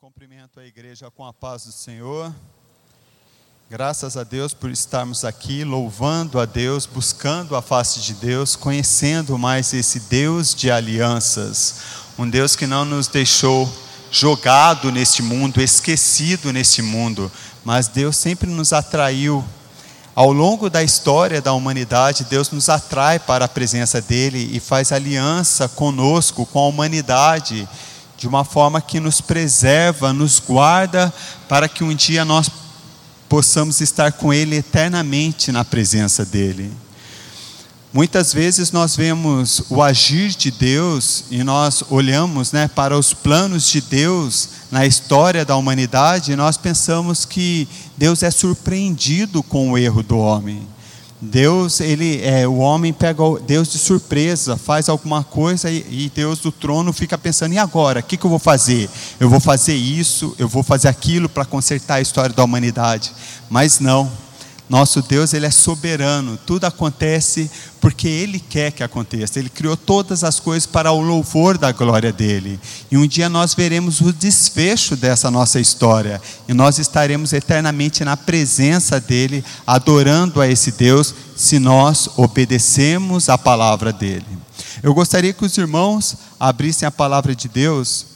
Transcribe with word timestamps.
Cumprimento 0.00 0.58
a 0.58 0.64
igreja 0.64 1.10
com 1.10 1.26
a 1.26 1.30
paz 1.30 1.66
do 1.66 1.72
Senhor. 1.72 2.34
Graças 3.68 4.16
a 4.16 4.24
Deus 4.24 4.54
por 4.54 4.70
estarmos 4.70 5.26
aqui, 5.26 5.62
louvando 5.62 6.40
a 6.40 6.46
Deus, 6.46 6.86
buscando 6.86 7.54
a 7.54 7.60
face 7.60 8.00
de 8.00 8.14
Deus, 8.14 8.56
conhecendo 8.56 9.36
mais 9.36 9.74
esse 9.74 10.00
Deus 10.00 10.54
de 10.54 10.70
alianças, 10.70 11.74
um 12.18 12.26
Deus 12.30 12.56
que 12.56 12.66
não 12.66 12.86
nos 12.86 13.08
deixou 13.08 13.70
jogado 14.10 14.90
neste 14.90 15.22
mundo, 15.22 15.60
esquecido 15.60 16.50
neste 16.50 16.80
mundo, 16.80 17.30
mas 17.62 17.86
Deus 17.86 18.16
sempre 18.16 18.48
nos 18.48 18.72
atraiu. 18.72 19.44
Ao 20.14 20.32
longo 20.32 20.70
da 20.70 20.82
história 20.82 21.42
da 21.42 21.52
humanidade, 21.52 22.24
Deus 22.24 22.50
nos 22.50 22.70
atrai 22.70 23.18
para 23.18 23.44
a 23.44 23.48
presença 23.48 24.00
dEle 24.00 24.56
e 24.56 24.60
faz 24.60 24.92
aliança 24.92 25.68
conosco, 25.68 26.46
com 26.46 26.58
a 26.58 26.68
humanidade 26.68 27.68
de 28.20 28.28
uma 28.28 28.44
forma 28.44 28.82
que 28.82 29.00
nos 29.00 29.22
preserva, 29.22 30.12
nos 30.12 30.38
guarda, 30.38 31.10
para 31.48 31.66
que 31.66 31.82
um 31.82 31.94
dia 31.94 32.22
nós 32.22 32.50
possamos 33.30 33.80
estar 33.80 34.12
com 34.12 34.30
Ele 34.30 34.56
eternamente 34.56 35.50
na 35.50 35.64
presença 35.64 36.22
dEle. 36.22 36.70
Muitas 37.90 38.30
vezes 38.30 38.70
nós 38.72 38.94
vemos 38.94 39.62
o 39.70 39.82
agir 39.82 40.32
de 40.36 40.50
Deus 40.50 41.24
e 41.30 41.42
nós 41.42 41.82
olhamos 41.88 42.52
né, 42.52 42.68
para 42.68 42.96
os 42.96 43.14
planos 43.14 43.66
de 43.70 43.80
Deus 43.80 44.50
na 44.70 44.84
história 44.84 45.42
da 45.42 45.56
humanidade 45.56 46.30
e 46.30 46.36
nós 46.36 46.58
pensamos 46.58 47.24
que 47.24 47.66
Deus 47.96 48.22
é 48.22 48.30
surpreendido 48.30 49.42
com 49.42 49.72
o 49.72 49.78
erro 49.78 50.02
do 50.02 50.18
homem. 50.18 50.68
Deus, 51.20 51.80
ele 51.80 52.22
é, 52.22 52.48
o 52.48 52.56
homem 52.56 52.92
pega 52.92 53.22
Deus 53.46 53.70
de 53.70 53.78
surpresa, 53.78 54.56
faz 54.56 54.88
alguma 54.88 55.22
coisa 55.22 55.70
e, 55.70 55.84
e 56.06 56.12
Deus 56.14 56.38
do 56.38 56.50
trono 56.50 56.92
fica 56.92 57.18
pensando: 57.18 57.52
e 57.52 57.58
agora? 57.58 58.00
O 58.00 58.02
que, 58.02 58.16
que 58.16 58.24
eu 58.24 58.30
vou 58.30 58.38
fazer? 58.38 58.88
Eu 59.18 59.28
vou 59.28 59.40
fazer 59.40 59.74
isso, 59.74 60.34
eu 60.38 60.48
vou 60.48 60.62
fazer 60.62 60.88
aquilo 60.88 61.28
para 61.28 61.44
consertar 61.44 61.96
a 61.96 62.00
história 62.00 62.34
da 62.34 62.42
humanidade. 62.42 63.12
Mas 63.50 63.80
não, 63.80 64.10
nosso 64.70 65.02
Deus, 65.02 65.34
ele 65.34 65.46
é 65.46 65.50
soberano. 65.50 66.38
Tudo 66.46 66.64
acontece 66.64 67.50
porque 67.80 68.06
ele 68.06 68.38
quer 68.38 68.70
que 68.70 68.84
aconteça. 68.84 69.40
Ele 69.40 69.48
criou 69.48 69.76
todas 69.76 70.22
as 70.22 70.38
coisas 70.38 70.64
para 70.64 70.92
o 70.92 71.00
louvor 71.00 71.58
da 71.58 71.72
glória 71.72 72.12
dele. 72.12 72.60
E 72.88 72.96
um 72.96 73.04
dia 73.04 73.28
nós 73.28 73.52
veremos 73.52 74.00
o 74.00 74.12
desfecho 74.12 74.94
dessa 74.94 75.28
nossa 75.28 75.58
história 75.58 76.22
e 76.46 76.54
nós 76.54 76.78
estaremos 76.78 77.32
eternamente 77.32 78.04
na 78.04 78.16
presença 78.16 79.00
dele, 79.00 79.44
adorando 79.66 80.40
a 80.40 80.46
esse 80.46 80.70
Deus, 80.70 81.12
se 81.36 81.58
nós 81.58 82.08
obedecemos 82.16 83.28
a 83.28 83.36
palavra 83.36 83.92
dele. 83.92 84.38
Eu 84.84 84.94
gostaria 84.94 85.32
que 85.32 85.44
os 85.44 85.58
irmãos 85.58 86.16
abrissem 86.38 86.86
a 86.86 86.92
palavra 86.92 87.34
de 87.34 87.48
Deus 87.48 88.06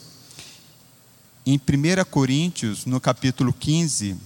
em 1.45 1.57
1 1.57 2.05
Coríntios, 2.09 2.87
no 2.87 3.01
capítulo 3.01 3.53
15, 3.53 4.17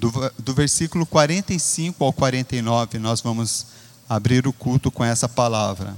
do, 0.00 0.10
do 0.38 0.54
versículo 0.54 1.04
45 1.04 2.02
ao 2.02 2.10
49, 2.10 2.98
nós 2.98 3.20
vamos 3.20 3.66
abrir 4.08 4.46
o 4.46 4.52
culto 4.52 4.90
com 4.90 5.04
essa 5.04 5.28
palavra. 5.28 5.94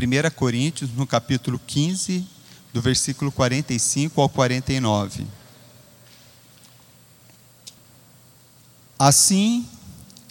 1 0.00 0.30
Coríntios, 0.36 0.90
no 0.92 1.04
capítulo 1.04 1.60
15, 1.66 2.24
do 2.72 2.80
versículo 2.80 3.32
45 3.32 4.20
ao 4.20 4.28
49. 4.28 5.26
Assim 8.96 9.66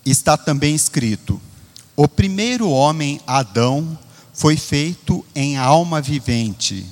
está 0.06 0.38
também 0.38 0.74
escrito: 0.74 1.42
o 1.94 2.08
primeiro 2.08 2.70
homem, 2.70 3.20
Adão, 3.28 4.00
foi 4.34 4.56
feito 4.56 5.26
em 5.36 5.58
alma 5.58 6.02
vivente, 6.02 6.86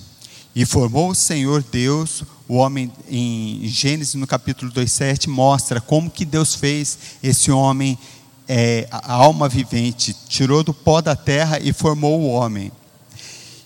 e 0.54 0.66
formou 0.66 1.12
o 1.12 1.16
Senhor 1.16 1.64
Deus 1.64 2.24
o 2.52 2.58
homem 2.58 2.92
em 3.10 3.62
Gênesis 3.64 4.16
no 4.16 4.28
capítulo 4.28 4.70
2,7 4.74 5.30
mostra 5.30 5.80
como 5.80 6.12
que 6.12 6.26
Deus 6.26 6.54
fez 6.54 7.00
esse 7.24 7.50
homem, 7.50 7.98
é, 8.46 8.90
a 8.92 9.14
alma 9.14 9.48
vivente, 9.48 10.14
tirou 10.28 10.62
do 10.62 10.74
pó 10.74 11.00
da 11.00 11.16
terra 11.16 11.62
e 11.62 11.72
formou 11.72 12.20
o 12.20 12.28
homem. 12.28 12.70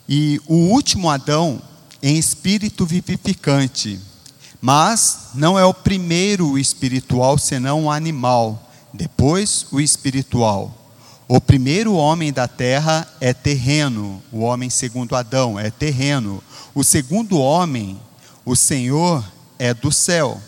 E 0.07 0.39
o 0.45 0.53
último 0.53 1.09
Adão 1.09 1.59
em 1.99 2.15
espírito 2.15 2.85
vivificante, 2.85 3.99
mas 4.61 5.29
não 5.33 5.57
é 5.57 5.65
o 5.65 5.73
primeiro 5.73 6.55
espiritual, 6.55 7.39
senão 7.39 7.85
o 7.85 7.91
animal, 7.91 8.69
depois 8.93 9.65
o 9.71 9.81
espiritual. 9.81 10.93
O 11.27 11.41
primeiro 11.41 11.95
homem 11.95 12.31
da 12.31 12.47
terra 12.47 13.11
é 13.19 13.33
terreno, 13.33 14.21
o 14.31 14.41
homem 14.41 14.69
segundo 14.69 15.15
Adão 15.15 15.59
é 15.59 15.71
terreno. 15.71 16.39
O 16.75 16.83
segundo 16.83 17.39
homem 17.39 17.99
o 18.45 18.55
Senhor 18.55 19.25
é 19.57 19.73
do 19.73 19.91
céu. 19.91 20.39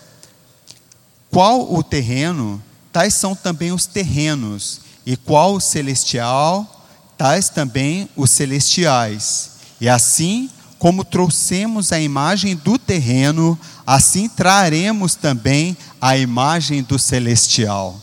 Qual 1.32 1.74
o 1.74 1.82
terreno, 1.82 2.62
tais 2.94 3.14
são 3.16 3.36
também 3.36 3.72
os 3.72 3.86
terrenos, 3.86 4.82
e 5.06 5.18
qual 5.18 5.56
o 5.56 5.60
celestial, 5.60 6.86
tais 7.18 7.50
também 7.50 8.08
os 8.16 8.30
celestiais. 8.30 9.52
E 9.82 9.90
assim 9.90 10.50
como 10.78 11.04
trouxemos 11.04 11.92
a 11.92 12.00
imagem 12.00 12.56
do 12.56 12.78
terreno, 12.78 13.58
assim 13.86 14.30
traremos 14.30 15.16
também 15.16 15.76
a 16.00 16.16
imagem 16.18 16.84
do 16.84 17.00
celestial. 17.00 18.00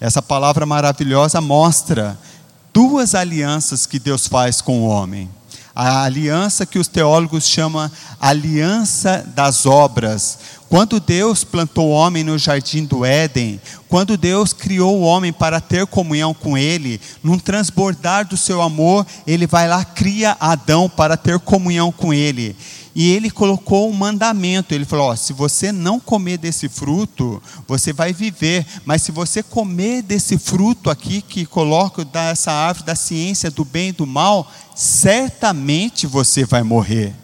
Essa 0.00 0.20
palavra 0.20 0.66
maravilhosa 0.66 1.40
mostra 1.40 2.18
duas 2.74 3.14
alianças 3.14 3.86
que 3.86 3.98
Deus 3.98 4.26
faz 4.26 4.60
com 4.60 4.80
o 4.80 4.86
homem 4.86 5.30
a 5.76 6.04
aliança 6.04 6.64
que 6.64 6.78
os 6.78 6.88
teólogos 6.88 7.46
chamam 7.46 7.90
aliança 8.18 9.22
das 9.36 9.66
obras. 9.66 10.38
Quando 10.70 10.98
Deus 10.98 11.44
plantou 11.44 11.88
o 11.88 11.92
homem 11.92 12.24
no 12.24 12.38
jardim 12.38 12.86
do 12.86 13.04
Éden, 13.04 13.60
quando 13.86 14.16
Deus 14.16 14.54
criou 14.54 14.98
o 14.98 15.02
homem 15.02 15.34
para 15.34 15.60
ter 15.60 15.86
comunhão 15.86 16.32
com 16.32 16.56
ele, 16.56 16.98
num 17.22 17.38
transbordar 17.38 18.26
do 18.26 18.38
seu 18.38 18.62
amor, 18.62 19.06
ele 19.26 19.46
vai 19.46 19.68
lá 19.68 19.84
cria 19.84 20.34
Adão 20.40 20.88
para 20.88 21.14
ter 21.16 21.38
comunhão 21.38 21.92
com 21.92 22.12
ele 22.12 22.56
e 22.98 23.10
ele 23.12 23.30
colocou 23.30 23.90
um 23.90 23.92
mandamento. 23.92 24.74
Ele 24.74 24.86
falou: 24.86 25.14
se 25.14 25.34
você 25.34 25.70
não 25.70 26.00
comer 26.00 26.38
desse 26.38 26.66
fruto, 26.66 27.42
você 27.68 27.92
vai 27.92 28.10
viver. 28.14 28.64
Mas 28.86 29.02
se 29.02 29.12
você 29.12 29.42
comer 29.42 30.00
desse 30.00 30.38
fruto 30.38 30.88
aqui 30.88 31.20
que 31.20 31.44
coloca 31.44 32.06
dessa 32.06 32.50
árvore 32.50 32.86
da 32.86 32.94
ciência 32.94 33.50
do 33.50 33.66
bem 33.66 33.90
e 33.90 33.92
do 33.92 34.06
mal, 34.06 34.50
certamente 34.74 36.06
você 36.06 36.46
vai 36.46 36.62
morrer. 36.62 37.14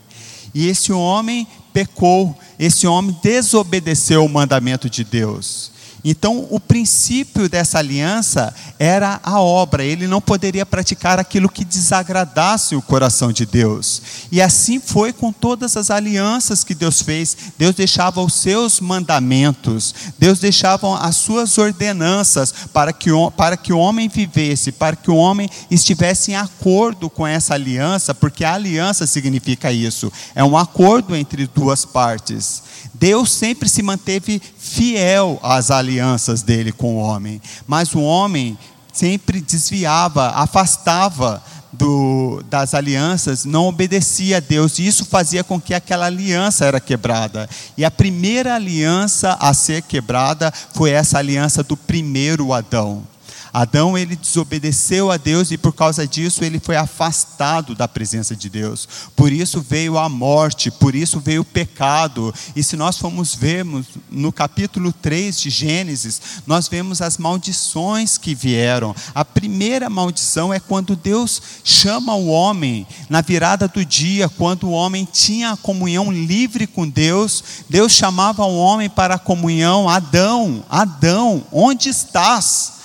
E 0.53 0.67
esse 0.67 0.93
homem 0.93 1.49
pecou, 1.73 2.39
esse 2.59 2.87
homem 2.87 3.17
desobedeceu 3.23 4.27
o 4.27 4.29
mandamento 4.29 4.91
de 4.91 5.03
Deus. 5.03 5.73
Então, 6.05 6.49
o 6.51 6.59
princípio 6.59 7.49
dessa 7.49 7.79
aliança 7.79 8.53
era 8.77 9.21
a 9.23 9.41
obra, 9.41 9.85
ele 9.85 10.09
não 10.09 10.21
poderia 10.21 10.67
praticar 10.67 11.21
aquilo 11.21 11.49
que 11.49 11.65
desagradasse 11.65 12.75
o 12.75 12.83
coração 12.83 13.31
de 13.31 13.47
Deus. 13.47 14.03
E 14.31 14.43
assim 14.43 14.81
foi 14.81 15.13
com 15.13 15.33
todas 15.33 15.77
as 15.77 15.93
alianças 15.93 16.65
que 16.65 16.75
Deus 16.75 17.01
fez. 17.01 17.37
Deus 17.57 17.77
deixava 17.77 18.21
os 18.21 18.35
seus 18.35 18.81
mandamentos, 18.81 19.95
Deus 20.19 20.41
deixava 20.41 20.99
as 20.99 21.17
suas 21.17 21.57
ordenanças 21.57 22.53
para 22.73 22.93
que, 22.93 23.11
para 23.37 23.57
que 23.57 23.73
o 23.73 23.79
homem 23.79 24.09
vivesse, 24.09 24.73
para 24.73 24.97
que 24.97 25.11
o 25.11 25.17
homem 25.17 25.49
estivesse 25.71 26.33
em 26.33 26.37
acordo 26.37 27.09
com 27.09 27.25
essa 27.25 27.55
aliança, 27.55 28.13
porque 28.13 28.45
a 28.45 28.55
aliança 28.55 29.07
significa 29.07 29.71
isso, 29.71 30.13
é 30.35 30.43
um 30.43 30.57
acordo 30.57 31.15
entre 31.15 31.47
duas 31.47 31.85
partes. 31.85 32.61
Deus 32.95 33.31
sempre 33.31 33.69
se 33.69 33.83
manteve 33.83 34.43
fiel 34.59 35.39
às 35.43 35.71
alianças 35.71 35.92
dele 36.43 36.73
com 36.73 36.97
o 36.97 36.99
homem, 36.99 37.41
mas 37.67 37.95
o 37.95 38.01
homem 38.01 38.57
sempre 38.93 39.41
desviava, 39.41 40.29
afastava 40.31 41.43
do, 41.73 42.45
das 42.51 42.75
alianças, 42.75 43.45
não 43.45 43.67
obedecia 43.67 44.37
a 44.37 44.41
Deus, 44.41 44.79
e 44.79 44.87
isso 44.87 45.07
fazia 45.07 45.43
com 45.43 45.61
que 45.61 45.73
aquela 45.73 46.07
aliança 46.07 46.67
era 46.67 46.79
quebrada. 46.79 47.49
E 47.77 47.85
a 47.85 47.91
primeira 47.91 48.55
aliança 48.55 49.37
a 49.41 49.55
ser 49.55 49.83
quebrada 49.83 50.53
foi 50.75 50.91
essa 50.91 51.19
aliança 51.19 51.63
do 51.63 51.77
primeiro 51.77 52.53
Adão. 52.53 53.03
Adão 53.53 53.99
ele 53.99 54.17
desobedeceu 54.17 55.11
a 55.11 55.19
Deus 55.19 55.51
e 55.51 55.59
por 55.59 55.75
causa 55.75 56.07
disso 56.07 56.43
ele 56.43 56.59
foi 56.59 56.75
afastado 56.75 57.75
da 57.75 57.87
presença 57.87 58.35
de 58.35 58.49
Deus. 58.49 58.89
Por 59.15 59.31
isso 59.31 59.61
veio 59.61 59.99
a 59.99 60.09
morte, 60.09 60.71
por 60.71 60.95
isso 60.95 61.21
veio 61.21 61.43
o 61.43 61.45
pecado. 61.45 62.35
E 62.57 62.63
se 62.63 62.77
nós 62.77 62.97
formos 62.97 63.35
vermos 63.35 63.87
no 64.11 64.33
capítulo 64.33 64.91
3 64.91 65.39
de 65.39 65.51
Gênesis, 65.51 66.21
nós 66.47 66.67
vemos 66.67 67.03
as 67.03 67.19
maldições 67.19 68.17
que 68.17 68.35
vieram. 68.35 68.97
A 69.15 69.25
primeira 69.25 69.91
maldição 69.91 70.53
é 70.53 70.59
quando 70.59 70.97
Deus 70.97 71.43
chama 71.63 72.15
o 72.15 72.29
homem 72.29 72.87
na 73.11 73.21
virada 73.21 73.69
do 73.69 73.85
dia, 73.85 74.31
quando 74.31 74.65
o 74.65 74.73
homem 74.73 75.07
tinha 75.11 75.51
a 75.51 75.57
comunhão 75.59 76.11
livre 76.11 76.67
com 76.67 76.89
Deus, 76.89 77.45
Deus 77.69 77.93
chamava 77.93 78.45
o 78.45 78.57
homem 78.57 78.89
para 78.89 79.17
a 79.17 79.19
comunhão, 79.19 79.89
Adão, 79.89 80.65
Adão, 80.71 81.45
onde 81.53 81.91
estás? 81.91 82.82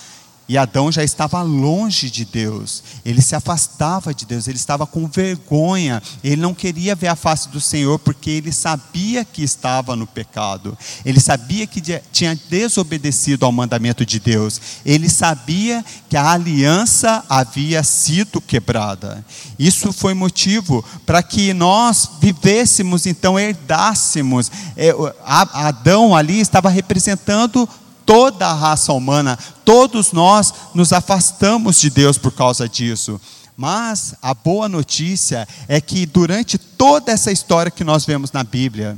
E 0.48 0.56
Adão 0.56 0.90
já 0.90 1.04
estava 1.04 1.42
longe 1.42 2.10
de 2.10 2.24
Deus, 2.24 2.82
ele 3.04 3.20
se 3.20 3.34
afastava 3.34 4.14
de 4.14 4.24
Deus, 4.24 4.48
ele 4.48 4.56
estava 4.56 4.86
com 4.86 5.06
vergonha, 5.06 6.02
ele 6.24 6.40
não 6.40 6.54
queria 6.54 6.94
ver 6.94 7.08
a 7.08 7.16
face 7.16 7.50
do 7.50 7.60
Senhor 7.60 7.98
porque 7.98 8.30
ele 8.30 8.50
sabia 8.50 9.26
que 9.26 9.42
estava 9.42 9.94
no 9.94 10.06
pecado, 10.06 10.76
ele 11.04 11.20
sabia 11.20 11.66
que 11.66 11.82
tinha 12.10 12.34
desobedecido 12.48 13.44
ao 13.44 13.52
mandamento 13.52 14.06
de 14.06 14.18
Deus, 14.18 14.58
ele 14.86 15.10
sabia 15.10 15.84
que 16.08 16.16
a 16.16 16.32
aliança 16.32 17.22
havia 17.28 17.82
sido 17.82 18.40
quebrada. 18.40 19.22
Isso 19.58 19.92
foi 19.92 20.14
motivo 20.14 20.82
para 21.04 21.22
que 21.22 21.52
nós 21.52 22.08
vivêssemos, 22.22 23.04
então 23.04 23.38
herdássemos. 23.38 24.50
É, 24.74 24.94
Adão 25.26 26.16
ali 26.16 26.40
estava 26.40 26.70
representando 26.70 27.68
toda 28.08 28.46
a 28.46 28.54
raça 28.54 28.90
humana, 28.94 29.38
todos 29.66 30.12
nós 30.12 30.54
nos 30.72 30.94
afastamos 30.94 31.78
de 31.78 31.90
Deus 31.90 32.16
por 32.16 32.32
causa 32.32 32.66
disso. 32.66 33.20
Mas 33.54 34.14
a 34.22 34.32
boa 34.32 34.66
notícia 34.66 35.46
é 35.68 35.78
que 35.78 36.06
durante 36.06 36.56
toda 36.56 37.12
essa 37.12 37.30
história 37.30 37.70
que 37.70 37.84
nós 37.84 38.06
vemos 38.06 38.32
na 38.32 38.42
Bíblia, 38.42 38.96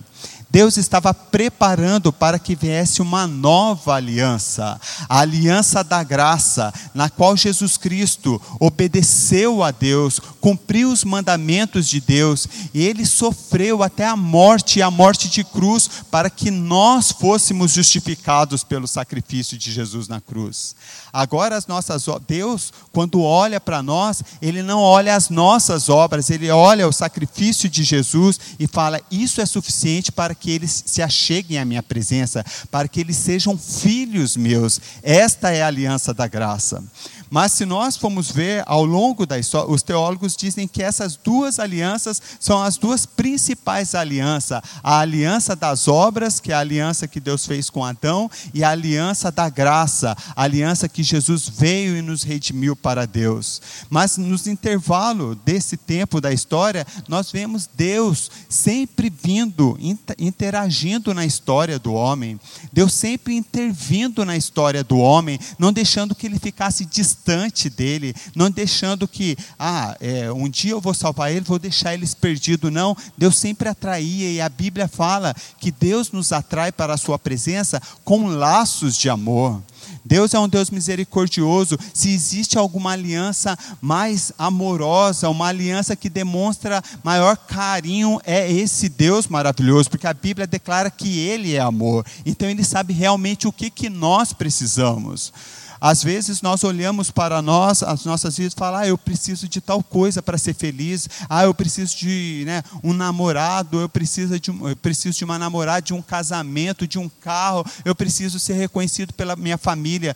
Deus 0.48 0.76
estava 0.76 1.12
preparando 1.12 2.12
para 2.12 2.38
que 2.38 2.54
viesse 2.54 3.02
uma 3.02 3.26
nova 3.26 3.94
aliança, 3.94 4.80
a 5.08 5.20
aliança 5.20 5.82
da 5.82 6.04
graça, 6.04 6.72
na 6.94 7.08
qual 7.08 7.36
Jesus 7.36 7.76
Cristo 7.76 8.40
obedeceu 8.60 9.62
a 9.62 9.72
Deus, 9.72 10.20
cumpriu 10.40 10.90
os 10.90 11.04
mandamentos 11.04 11.88
de 11.88 12.00
Deus, 12.00 12.48
e 12.72 12.84
ele 12.84 13.04
sofreu 13.04 13.82
até 13.82 14.06
a 14.06 14.16
morte 14.16 14.80
a 14.82 14.90
morte 14.90 15.28
de 15.28 15.44
cruz, 15.44 15.88
para 16.10 16.30
que 16.30 16.50
nós 16.50 17.12
fôssemos 17.12 17.72
justificados 17.72 18.64
pelo 18.64 18.88
sacrifício 18.88 19.58
de 19.58 19.70
Jesus 19.72 20.08
na 20.08 20.20
cruz. 20.20 20.74
Agora 21.12 21.56
as 21.56 21.66
nossas 21.66 22.06
Deus, 22.26 22.72
quando 22.92 23.22
olha 23.22 23.60
para 23.60 23.82
nós, 23.82 24.22
ele 24.40 24.62
não 24.62 24.80
olha 24.80 25.14
as 25.14 25.28
nossas 25.28 25.88
obras, 25.88 26.30
ele 26.30 26.50
olha 26.50 26.88
o 26.88 26.92
sacrifício 26.92 27.68
de 27.68 27.82
Jesus 27.82 28.38
e 28.58 28.66
fala: 28.66 29.00
"Isso 29.10 29.40
é 29.40 29.46
suficiente 29.46 30.12
para 30.12 30.34
que 30.34 30.50
eles 30.50 30.82
se 30.86 31.02
acheguem 31.02 31.58
à 31.58 31.64
minha 31.64 31.82
presença, 31.82 32.44
para 32.70 32.88
que 32.88 33.00
eles 33.00 33.16
sejam 33.16 33.58
filhos 33.58 34.36
meus. 34.36 34.80
Esta 35.02 35.50
é 35.50 35.62
a 35.62 35.66
aliança 35.66 36.14
da 36.14 36.26
graça. 36.26 36.82
Mas 37.30 37.52
se 37.52 37.64
nós 37.64 37.96
formos 37.96 38.32
ver 38.32 38.64
ao 38.66 38.84
longo 38.84 39.24
da 39.24 39.38
história, 39.38 39.70
os 39.70 39.82
teólogos 39.82 40.36
dizem 40.36 40.66
que 40.66 40.82
essas 40.82 41.14
duas 41.14 41.60
alianças 41.60 42.20
são 42.40 42.60
as 42.60 42.76
duas 42.76 43.06
principais 43.06 43.94
alianças: 43.94 44.60
a 44.82 44.98
aliança 44.98 45.54
das 45.54 45.86
obras, 45.86 46.40
que 46.40 46.50
é 46.50 46.54
a 46.56 46.58
aliança 46.58 47.06
que 47.06 47.20
Deus 47.20 47.46
fez 47.46 47.70
com 47.70 47.84
Adão, 47.84 48.28
e 48.52 48.64
a 48.64 48.70
aliança 48.70 49.30
da 49.30 49.48
graça, 49.48 50.16
a 50.34 50.42
aliança 50.42 50.88
que 50.88 51.04
Jesus 51.04 51.48
veio 51.48 51.96
e 51.96 52.02
nos 52.02 52.24
redimiu 52.24 52.74
para 52.74 53.06
Deus. 53.06 53.62
Mas 53.88 54.16
nos 54.16 54.48
intervalo 54.48 55.36
desse 55.36 55.76
tempo 55.76 56.20
da 56.20 56.32
história, 56.32 56.84
nós 57.06 57.30
vemos 57.30 57.70
Deus 57.72 58.28
sempre 58.48 59.08
vindo, 59.08 59.78
interagindo 60.18 61.14
na 61.14 61.24
história 61.24 61.78
do 61.78 61.92
homem, 61.92 62.40
Deus 62.72 62.92
sempre 62.92 63.36
intervindo 63.36 64.24
na 64.24 64.36
história 64.36 64.82
do 64.82 64.98
homem, 64.98 65.38
não 65.56 65.72
deixando 65.72 66.12
que 66.12 66.26
ele 66.26 66.38
ficasse 66.38 66.84
distante 66.84 67.19
distante 67.20 67.68
dele, 67.68 68.14
não 68.34 68.50
deixando 68.50 69.06
que, 69.06 69.36
ah, 69.58 69.96
é, 70.00 70.32
um 70.32 70.48
dia 70.48 70.72
eu 70.72 70.80
vou 70.80 70.94
salvar 70.94 71.30
ele, 71.30 71.40
vou 71.40 71.58
deixar 71.58 71.92
eles 71.92 72.14
perdidos. 72.14 72.72
Não, 72.72 72.96
Deus 73.16 73.36
sempre 73.36 73.68
atraía, 73.68 74.32
e 74.32 74.40
a 74.40 74.48
Bíblia 74.48 74.88
fala 74.88 75.34
que 75.60 75.70
Deus 75.70 76.10
nos 76.10 76.32
atrai 76.32 76.72
para 76.72 76.94
a 76.94 76.98
sua 76.98 77.18
presença 77.18 77.80
com 78.04 78.26
laços 78.26 78.96
de 78.96 79.10
amor. 79.10 79.62
Deus 80.04 80.32
é 80.34 80.38
um 80.38 80.48
Deus 80.48 80.70
misericordioso. 80.70 81.78
Se 81.92 82.10
existe 82.10 82.58
alguma 82.58 82.92
aliança 82.92 83.56
mais 83.80 84.32
amorosa, 84.38 85.28
uma 85.28 85.48
aliança 85.48 85.94
que 85.94 86.08
demonstra 86.08 86.82
maior 87.04 87.36
carinho, 87.36 88.18
é 88.24 88.50
esse 88.50 88.88
Deus 88.88 89.26
maravilhoso, 89.26 89.90
porque 89.90 90.06
a 90.06 90.14
Bíblia 90.14 90.46
declara 90.46 90.90
que 90.90 91.18
Ele 91.18 91.54
é 91.54 91.60
amor. 91.60 92.04
Então 92.24 92.48
Ele 92.48 92.64
sabe 92.64 92.92
realmente 92.92 93.46
o 93.46 93.52
que, 93.52 93.70
que 93.70 93.90
nós 93.90 94.32
precisamos. 94.32 95.32
Às 95.80 96.02
vezes 96.02 96.42
nós 96.42 96.62
olhamos 96.62 97.10
para 97.10 97.40
nós, 97.40 97.82
as 97.82 98.04
nossas 98.04 98.36
vidas, 98.36 98.52
e 98.52 98.56
falamos, 98.56 98.86
ah, 98.86 98.88
eu 98.88 98.98
preciso 98.98 99.48
de 99.48 99.60
tal 99.60 99.82
coisa 99.82 100.22
para 100.22 100.36
ser 100.36 100.54
feliz, 100.54 101.08
ah, 101.28 101.44
eu 101.44 101.54
preciso 101.54 101.96
de 101.96 102.42
né, 102.46 102.62
um 102.84 102.92
namorado, 102.92 103.80
eu 103.80 103.88
preciso, 103.88 104.38
de, 104.38 104.50
eu 104.50 104.76
preciso 104.76 105.16
de 105.16 105.24
uma 105.24 105.38
namorada, 105.38 105.82
de 105.82 105.94
um 105.94 106.02
casamento, 106.02 106.86
de 106.86 106.98
um 106.98 107.08
carro, 107.08 107.64
eu 107.84 107.94
preciso 107.94 108.38
ser 108.38 108.54
reconhecido 108.54 109.14
pela 109.14 109.34
minha 109.36 109.56
família. 109.56 110.14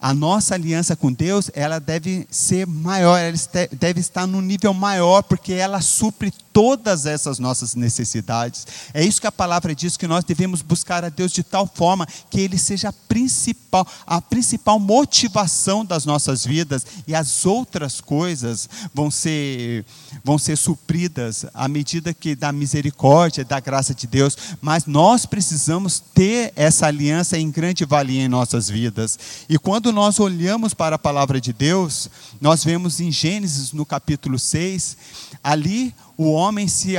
A 0.00 0.12
nossa 0.12 0.54
aliança 0.54 0.94
com 0.94 1.12
Deus, 1.12 1.50
ela 1.54 1.78
deve 1.78 2.26
ser 2.30 2.66
maior, 2.66 3.18
ela 3.18 3.36
deve 3.72 4.00
estar 4.00 4.26
num 4.26 4.40
nível 4.40 4.74
maior, 4.74 5.22
porque 5.22 5.52
ela 5.52 5.80
supre 5.80 6.32
todas 6.56 7.04
essas 7.04 7.38
nossas 7.38 7.74
necessidades. 7.74 8.66
É 8.94 9.04
isso 9.04 9.20
que 9.20 9.26
a 9.26 9.32
palavra 9.32 9.74
diz, 9.74 9.98
que 9.98 10.06
nós 10.06 10.24
devemos 10.24 10.62
buscar 10.62 11.04
a 11.04 11.10
Deus 11.10 11.30
de 11.30 11.42
tal 11.42 11.66
forma 11.66 12.08
que 12.30 12.40
Ele 12.40 12.56
seja 12.56 12.88
a 12.88 12.92
principal, 12.94 13.86
a 14.06 14.22
principal 14.22 14.78
motivação 14.78 15.84
das 15.84 16.06
nossas 16.06 16.46
vidas 16.46 16.86
e 17.06 17.14
as 17.14 17.44
outras 17.44 18.00
coisas 18.00 18.70
vão 18.94 19.10
ser 19.10 19.84
vão 20.24 20.38
ser 20.38 20.56
supridas 20.56 21.44
à 21.52 21.68
medida 21.68 22.14
que 22.14 22.34
da 22.34 22.50
misericórdia, 22.52 23.44
da 23.44 23.60
graça 23.60 23.94
de 23.94 24.06
Deus, 24.06 24.34
mas 24.62 24.86
nós 24.86 25.26
precisamos 25.26 26.02
ter 26.14 26.54
essa 26.56 26.86
aliança 26.86 27.36
em 27.36 27.50
grande 27.50 27.84
valia 27.84 28.24
em 28.24 28.28
nossas 28.28 28.70
vidas. 28.70 29.18
E 29.46 29.58
quando 29.58 29.92
nós 29.92 30.18
olhamos 30.18 30.72
para 30.72 30.96
a 30.96 30.98
palavra 30.98 31.38
de 31.38 31.52
Deus, 31.52 32.08
nós 32.40 32.64
vemos 32.64 32.98
em 32.98 33.12
Gênesis 33.12 33.72
no 33.72 33.84
capítulo 33.84 34.38
6, 34.38 34.96
ali 35.44 35.94
o 36.16 36.32
homem 36.32 36.66
se 36.66 36.94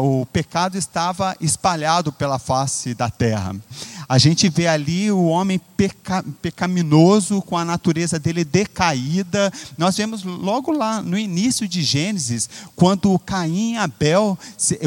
o 0.00 0.26
pecado 0.26 0.78
estava 0.78 1.36
espalhado 1.40 2.12
pela 2.12 2.38
face 2.38 2.94
da 2.94 3.10
terra. 3.10 3.56
A 4.08 4.18
gente 4.18 4.48
vê 4.48 4.68
ali 4.68 5.10
o 5.10 5.24
homem 5.24 5.60
peca, 5.76 6.24
pecaminoso, 6.40 7.42
com 7.42 7.56
a 7.56 7.64
natureza 7.64 8.18
dele 8.18 8.44
decaída. 8.44 9.52
Nós 9.76 9.96
vemos 9.96 10.22
logo 10.22 10.70
lá 10.70 11.02
no 11.02 11.18
início 11.18 11.66
de 11.66 11.82
Gênesis, 11.82 12.48
quando 12.76 13.18
Caim 13.18 13.74
e 13.74 13.76
Abel, 13.76 14.38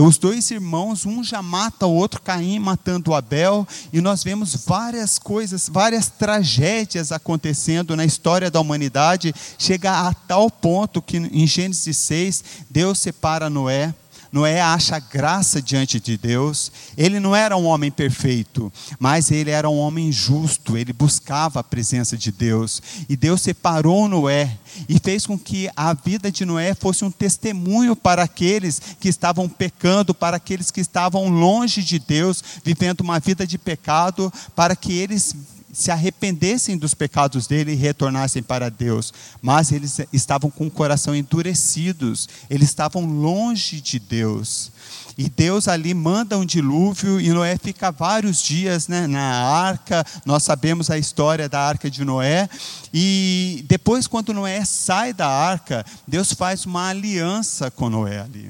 os 0.01 0.17
dois 0.17 0.49
irmãos, 0.51 1.05
um 1.05 1.23
já 1.23 1.41
mata 1.41 1.85
o 1.85 1.93
outro, 1.93 2.21
Caim 2.21 2.59
matando 2.59 3.13
Abel, 3.13 3.67
e 3.91 3.99
nós 3.99 4.23
vemos 4.23 4.55
várias 4.65 5.19
coisas, 5.19 5.67
várias 5.67 6.07
tragédias 6.07 7.11
acontecendo 7.11 7.95
na 7.95 8.05
história 8.05 8.49
da 8.49 8.61
humanidade. 8.61 9.33
Chega 9.57 10.07
a 10.07 10.13
tal 10.13 10.49
ponto 10.49 11.01
que 11.01 11.17
em 11.17 11.45
Gênesis 11.45 11.97
6, 11.97 12.43
Deus 12.69 12.99
separa 12.99 13.49
Noé 13.49 13.93
Noé 14.31 14.61
acha 14.61 14.99
graça 14.99 15.61
diante 15.61 15.99
de 15.99 16.17
Deus. 16.17 16.71
Ele 16.95 17.19
não 17.19 17.35
era 17.35 17.57
um 17.57 17.65
homem 17.65 17.89
perfeito, 17.89 18.71
mas 18.99 19.31
ele 19.31 19.49
era 19.49 19.69
um 19.69 19.77
homem 19.77 20.11
justo. 20.11 20.77
Ele 20.77 20.93
buscava 20.93 21.59
a 21.59 21.63
presença 21.63 22.15
de 22.15 22.31
Deus. 22.31 22.81
E 23.07 23.15
Deus 23.15 23.41
separou 23.41 24.07
Noé 24.07 24.57
e 24.87 24.99
fez 24.99 25.25
com 25.25 25.37
que 25.37 25.69
a 25.75 25.93
vida 25.93 26.31
de 26.31 26.45
Noé 26.45 26.73
fosse 26.75 27.03
um 27.03 27.11
testemunho 27.11 27.95
para 27.95 28.23
aqueles 28.23 28.79
que 28.99 29.09
estavam 29.09 29.49
pecando, 29.49 30.13
para 30.13 30.37
aqueles 30.37 30.71
que 30.71 30.81
estavam 30.81 31.29
longe 31.29 31.83
de 31.83 31.99
Deus, 31.99 32.43
vivendo 32.63 33.01
uma 33.01 33.19
vida 33.19 33.47
de 33.47 33.57
pecado, 33.57 34.31
para 34.55 34.75
que 34.75 34.93
eles 34.93 35.35
se 35.71 35.91
arrependessem 35.91 36.77
dos 36.77 36.93
pecados 36.93 37.47
dele 37.47 37.73
e 37.73 37.75
retornassem 37.75 38.41
para 38.41 38.69
Deus, 38.69 39.13
mas 39.41 39.71
eles 39.71 39.99
estavam 40.11 40.49
com 40.49 40.67
o 40.67 40.71
coração 40.71 41.15
endurecidos, 41.15 42.27
eles 42.49 42.69
estavam 42.69 43.05
longe 43.05 43.79
de 43.79 43.99
Deus. 43.99 44.71
E 45.17 45.29
Deus 45.29 45.67
ali 45.67 45.93
manda 45.93 46.37
um 46.37 46.45
dilúvio 46.45 47.19
e 47.19 47.29
Noé 47.29 47.57
fica 47.57 47.91
vários 47.91 48.41
dias 48.41 48.87
né, 48.87 49.05
na 49.05 49.21
arca. 49.21 50.05
Nós 50.25 50.43
sabemos 50.43 50.89
a 50.89 50.97
história 50.97 51.49
da 51.49 51.59
arca 51.59 51.91
de 51.91 52.05
Noé. 52.05 52.49
E 52.93 53.65
depois, 53.67 54.07
quando 54.07 54.33
Noé 54.33 54.63
sai 54.63 55.11
da 55.11 55.27
arca, 55.27 55.85
Deus 56.07 56.31
faz 56.31 56.65
uma 56.65 56.87
aliança 56.87 57.69
com 57.69 57.89
Noé 57.89 58.21
ali. 58.21 58.49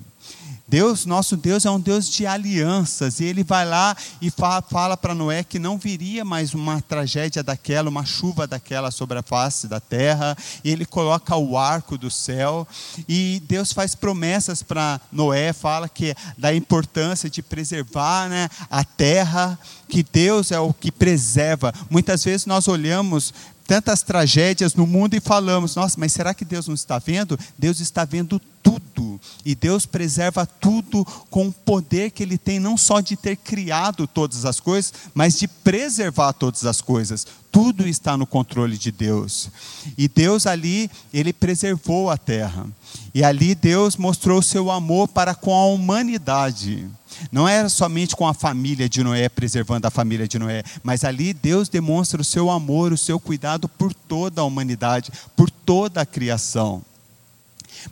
Deus, 0.70 1.04
nosso 1.04 1.36
Deus 1.36 1.66
é 1.66 1.72
um 1.72 1.80
Deus 1.80 2.08
de 2.08 2.28
alianças, 2.28 3.20
e 3.20 3.24
ele 3.24 3.44
vai 3.44 3.66
lá 3.66 3.98
e 4.22 4.30
fala, 4.30 4.96
para 4.96 5.16
Noé 5.16 5.44
que 5.44 5.58
não 5.58 5.80
viria 5.80 6.24
mais 6.24 6.54
uma 6.54 6.80
tragédia 6.80 7.42
daquela, 7.42 7.90
uma 7.90 8.06
chuva 8.06 8.46
daquela 8.46 8.92
sobre 8.92 9.18
a 9.18 9.24
face 9.24 9.68
da 9.68 9.80
terra, 9.80 10.38
e 10.64 10.70
ele 10.70 10.86
coloca 10.86 11.36
o 11.36 11.58
arco 11.58 11.98
do 11.98 12.12
céu, 12.12 12.68
e 13.08 13.42
Deus 13.48 13.74
faz 13.74 13.96
promessas 13.96 14.62
para 14.62 15.02
Noé, 15.12 15.54
fala 15.54 15.90
que 15.90 16.14
da 16.38 16.54
importância 16.54 17.32
de 17.32 17.42
preservar 17.42 18.30
né, 18.30 18.48
a 18.70 18.84
terra, 18.84 19.58
que 19.88 20.04
Deus 20.04 20.52
é 20.52 20.60
o 20.60 20.72
que 20.72 20.92
preserva. 20.92 21.74
Muitas 21.90 22.24
vezes 22.24 22.46
nós 22.46 22.68
olhamos 22.68 23.34
tantas 23.70 24.02
tragédias 24.02 24.74
no 24.74 24.88
mundo 24.88 25.14
e 25.14 25.20
falamos: 25.20 25.76
nossa, 25.76 25.96
mas 26.00 26.12
será 26.12 26.34
que 26.34 26.44
Deus 26.44 26.68
não 26.68 26.74
está 26.74 26.98
vendo? 26.98 27.38
Deus 27.56 27.80
está 27.80 28.04
vendo 28.04 28.42
tudo. 28.64 29.22
E 29.46 29.54
Deus 29.54 29.86
preserva 29.86 30.44
tudo 30.44 31.06
com 31.30 31.50
o 31.50 31.52
poder 31.52 32.10
que 32.10 32.24
Ele 32.24 32.36
tem, 32.36 32.60
não 32.60 32.76
só 32.76 33.00
de 33.00 33.16
ter 33.16 33.36
criado 33.36 34.08
todas 34.08 34.44
as 34.44 34.60
coisas, 34.60 34.92
mas 35.14 35.38
de 35.38 35.48
preservar 35.48 36.34
todas 36.34 36.66
as 36.66 36.82
coisas. 36.82 37.28
Tudo 37.52 37.88
está 37.88 38.18
no 38.18 38.26
controle 38.26 38.76
de 38.76 38.92
Deus. 38.92 39.52
E 39.96 40.08
Deus 40.08 40.48
ali, 40.48 40.90
Ele 41.14 41.32
preservou 41.32 42.10
a 42.10 42.18
terra. 42.18 42.66
E 43.14 43.24
ali 43.24 43.54
Deus 43.54 43.96
mostrou 43.96 44.42
seu 44.42 44.72
amor 44.72 45.08
para 45.10 45.36
com 45.36 45.54
a 45.54 45.66
humanidade. 45.68 46.90
Não 47.32 47.48
era 47.48 47.70
somente 47.70 48.16
com 48.16 48.28
a 48.28 48.34
família 48.34 48.88
de 48.88 49.04
Noé, 49.04 49.30
preservando 49.30 49.86
a 49.86 49.92
família 49.92 50.28
de 50.28 50.40
Noé, 50.40 50.64
mas 50.84 51.04
ali 51.04 51.34
Deus 51.34 51.70
demonstra 51.70 52.22
o 52.22 52.26
seu 52.26 52.50
amor, 52.50 52.92
o 52.92 52.98
seu 52.98 53.20
cuidado 53.20 53.68
por 53.68 53.94
toda 53.94 54.42
a 54.42 54.46
humanidade, 54.46 55.12
por 55.36 55.50
toda 55.50 56.02
a 56.02 56.06
criação. 56.06 56.84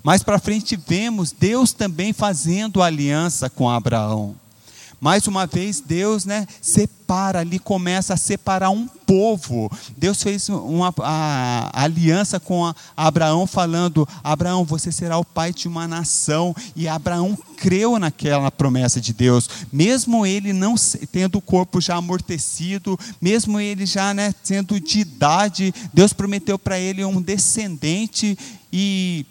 Mais 0.03 0.23
para 0.23 0.39
frente 0.39 0.75
vemos 0.75 1.31
Deus 1.31 1.71
também 1.71 2.13
fazendo 2.13 2.81
aliança 2.81 3.49
com 3.49 3.69
Abraão. 3.69 4.35
Mais 4.99 5.27
uma 5.27 5.45
vez, 5.45 5.79
Deus 5.79 6.25
né, 6.25 6.47
separa 6.59 7.39
ali, 7.39 7.59
começa 7.59 8.15
a 8.15 8.17
separar 8.17 8.71
um 8.71 8.87
povo. 8.87 9.71
Deus 9.95 10.23
fez 10.23 10.49
uma 10.49 10.93
a, 10.99 11.69
a 11.71 11.83
aliança 11.83 12.39
com 12.39 12.65
a, 12.65 12.75
Abraão, 12.95 13.45
falando: 13.45 14.07
Abraão, 14.23 14.65
você 14.65 14.91
será 14.91 15.17
o 15.17 15.25
pai 15.25 15.53
de 15.53 15.67
uma 15.67 15.87
nação. 15.87 16.55
E 16.75 16.87
Abraão 16.87 17.37
creu 17.57 17.99
naquela 17.99 18.49
promessa 18.49 18.99
de 18.99 19.13
Deus, 19.13 19.49
mesmo 19.71 20.25
ele 20.25 20.51
não 20.51 20.75
tendo 21.11 21.37
o 21.37 21.41
corpo 21.41 21.79
já 21.79 21.95
amortecido, 21.95 22.99
mesmo 23.21 23.59
ele 23.59 23.85
já 23.85 24.13
né, 24.13 24.33
sendo 24.43 24.79
de 24.79 24.99
idade, 24.99 25.73
Deus 25.93 26.13
prometeu 26.13 26.57
para 26.57 26.79
ele 26.79 27.03
um 27.03 27.21
descendente 27.21 28.37
e 28.71 29.25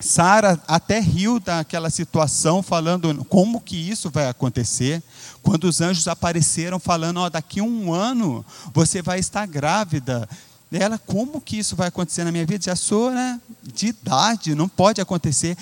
Sara 0.00 0.60
até 0.68 1.00
riu 1.00 1.40
daquela 1.40 1.90
situação, 1.90 2.62
falando 2.62 3.24
como 3.24 3.60
que 3.60 3.76
isso 3.76 4.10
vai 4.10 4.28
acontecer. 4.28 5.02
Quando 5.42 5.64
os 5.64 5.80
anjos 5.80 6.06
apareceram 6.06 6.78
falando, 6.78 7.20
oh, 7.20 7.30
daqui 7.30 7.60
a 7.60 7.64
um 7.64 7.92
ano 7.92 8.44
você 8.72 9.02
vai 9.02 9.18
estar 9.18 9.46
grávida. 9.46 10.28
Ela, 10.70 10.98
como 10.98 11.40
que 11.40 11.58
isso 11.58 11.74
vai 11.74 11.88
acontecer 11.88 12.24
na 12.24 12.30
minha 12.30 12.46
vida? 12.46 12.64
Já 12.64 12.76
sou 12.76 13.10
né, 13.10 13.40
de 13.62 13.88
idade, 13.88 14.54
não 14.54 14.68
pode 14.68 15.00
acontecer 15.00 15.56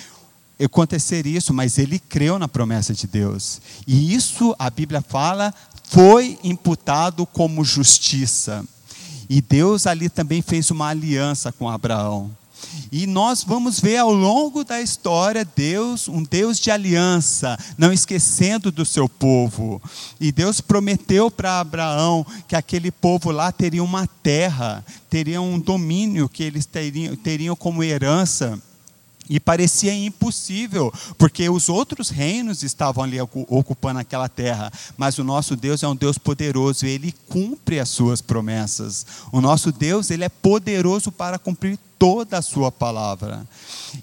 acontecer 0.65 1.27
isso, 1.27 1.53
mas 1.53 1.77
ele 1.77 1.99
creu 1.99 2.39
na 2.39 2.47
promessa 2.47 2.93
de 2.93 3.05
Deus. 3.05 3.61
E 3.85 4.13
isso, 4.15 4.55
a 4.57 4.71
Bíblia 4.71 5.03
fala, 5.07 5.53
foi 5.83 6.39
imputado 6.43 7.25
como 7.27 7.63
justiça. 7.63 8.65
E 9.29 9.41
Deus 9.41 9.85
ali 9.85 10.09
também 10.09 10.41
fez 10.41 10.71
uma 10.71 10.87
aliança 10.87 11.51
com 11.51 11.69
Abraão. 11.69 12.31
E 12.91 13.05
nós 13.05 13.43
vamos 13.43 13.79
ver 13.79 13.97
ao 13.97 14.11
longo 14.11 14.63
da 14.63 14.81
história 14.81 15.43
Deus, 15.43 16.07
um 16.07 16.23
Deus 16.23 16.59
de 16.59 16.71
aliança, 16.71 17.57
não 17.77 17.91
esquecendo 17.91 18.71
do 18.71 18.85
seu 18.85 19.09
povo. 19.09 19.81
E 20.19 20.31
Deus 20.31 20.61
prometeu 20.61 21.29
para 21.29 21.59
Abraão 21.59 22.25
que 22.47 22.55
aquele 22.55 22.91
povo 22.91 23.31
lá 23.31 23.51
teria 23.51 23.83
uma 23.83 24.07
terra, 24.07 24.85
teria 25.09 25.41
um 25.41 25.59
domínio 25.59 26.29
que 26.29 26.43
eles 26.43 26.65
teriam, 26.65 27.15
teriam 27.15 27.55
como 27.55 27.83
herança. 27.83 28.61
E 29.29 29.41
parecia 29.41 29.93
impossível, 29.93 30.93
porque 31.17 31.49
os 31.49 31.67
outros 31.67 32.09
reinos 32.09 32.63
estavam 32.63 33.03
ali 33.03 33.17
ocupando 33.19 33.99
aquela 33.99 34.29
terra. 34.29 34.71
Mas 34.95 35.17
o 35.17 35.23
nosso 35.23 35.55
Deus 35.55 35.83
é 35.83 35.87
um 35.87 35.95
Deus 35.95 36.17
poderoso, 36.17 36.85
ele 36.85 37.13
cumpre 37.27 37.77
as 37.77 37.89
suas 37.89 38.21
promessas. 38.21 39.05
O 39.29 39.41
nosso 39.41 39.69
Deus, 39.69 40.09
ele 40.11 40.23
é 40.23 40.29
poderoso 40.29 41.11
para 41.11 41.37
cumprir 41.37 41.77
toda 41.97 42.37
a 42.37 42.41
sua 42.41 42.71
palavra. 42.71 43.47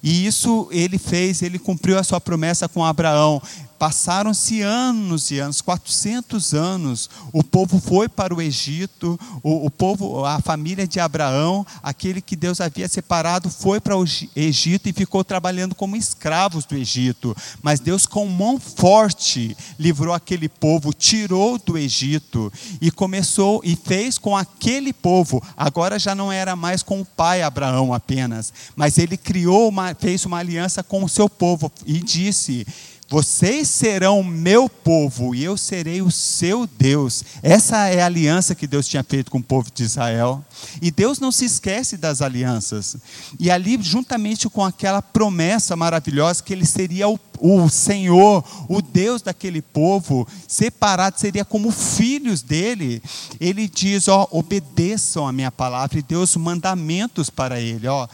E 0.02 0.26
isso 0.26 0.68
ele 0.70 0.98
fez, 0.98 1.42
ele 1.42 1.58
cumpriu 1.58 1.98
a 1.98 2.02
sua 2.02 2.20
promessa 2.20 2.68
com 2.68 2.84
Abraão. 2.84 3.40
Passaram-se 3.84 4.62
anos 4.62 5.30
e 5.30 5.38
anos, 5.38 5.60
400 5.60 6.54
anos. 6.54 7.10
O 7.30 7.44
povo 7.44 7.78
foi 7.78 8.08
para 8.08 8.34
o 8.34 8.40
Egito, 8.40 9.20
o, 9.42 9.66
o, 9.66 9.70
povo, 9.70 10.24
a 10.24 10.40
família 10.40 10.88
de 10.88 10.98
Abraão, 10.98 11.66
aquele 11.82 12.22
que 12.22 12.34
Deus 12.34 12.62
havia 12.62 12.88
separado, 12.88 13.50
foi 13.50 13.82
para 13.82 13.94
o 13.94 14.06
Egito 14.34 14.88
e 14.88 14.92
ficou 14.94 15.22
trabalhando 15.22 15.74
como 15.74 15.96
escravos 15.96 16.64
do 16.64 16.74
Egito. 16.74 17.36
Mas 17.62 17.78
Deus, 17.78 18.06
com 18.06 18.26
mão 18.26 18.58
forte, 18.58 19.54
livrou 19.78 20.14
aquele 20.14 20.48
povo, 20.48 20.94
tirou 20.94 21.58
do 21.58 21.76
Egito 21.76 22.50
e 22.80 22.90
começou 22.90 23.60
e 23.62 23.76
fez 23.76 24.16
com 24.16 24.34
aquele 24.34 24.94
povo. 24.94 25.42
Agora 25.54 25.98
já 25.98 26.14
não 26.14 26.32
era 26.32 26.56
mais 26.56 26.82
com 26.82 27.02
o 27.02 27.04
pai 27.04 27.42
Abraão 27.42 27.92
apenas, 27.92 28.50
mas 28.74 28.96
ele 28.96 29.18
criou 29.18 29.68
uma, 29.68 29.94
fez 29.94 30.24
uma 30.24 30.38
aliança 30.38 30.82
com 30.82 31.04
o 31.04 31.08
seu 31.08 31.28
povo 31.28 31.70
e 31.84 32.00
disse: 32.00 32.66
vocês 33.08 33.68
serão 33.68 34.23
meu 34.23 34.68
povo 34.68 35.34
e 35.34 35.44
eu 35.44 35.56
serei 35.56 36.00
o 36.00 36.11
seu 36.11 36.66
Deus. 36.66 37.23
Essa 37.42 37.88
é 37.88 38.02
a 38.02 38.06
aliança 38.06 38.54
que 38.54 38.66
Deus 38.66 38.88
tinha 38.88 39.04
feito 39.04 39.30
com 39.30 39.38
o 39.38 39.42
povo 39.42 39.70
de 39.73 39.82
Israel. 39.82 40.44
E 40.80 40.90
Deus 40.90 41.18
não 41.18 41.30
se 41.30 41.44
esquece 41.44 41.96
das 41.96 42.23
alianças. 42.23 42.96
E 43.38 43.50
ali, 43.50 43.78
juntamente 43.80 44.49
com 44.49 44.64
aquela 44.64 45.02
promessa 45.02 45.76
maravilhosa 45.76 46.42
que 46.42 46.52
Ele 46.52 46.64
seria 46.64 47.08
o, 47.08 47.18
o 47.38 47.68
Senhor, 47.68 48.44
o 48.68 48.80
Deus 48.80 49.23
daquele 49.23 49.61
povo, 49.61 50.26
separado, 50.49 51.18
seria 51.18 51.44
como 51.44 51.70
filhos 51.70 52.42
dele. 52.42 53.02
Ele 53.38 53.68
diz: 53.68 54.08
ó, 54.08 54.26
obedeçam 54.30 55.26
a 55.26 55.32
minha 55.32 55.52
palavra 55.52 55.99
e 55.99 56.02
deu 56.02 56.23
os 56.23 56.34
mandamentos 56.37 57.28
para 57.28 57.61
ele. 57.61 57.87
Ó, 57.87 58.08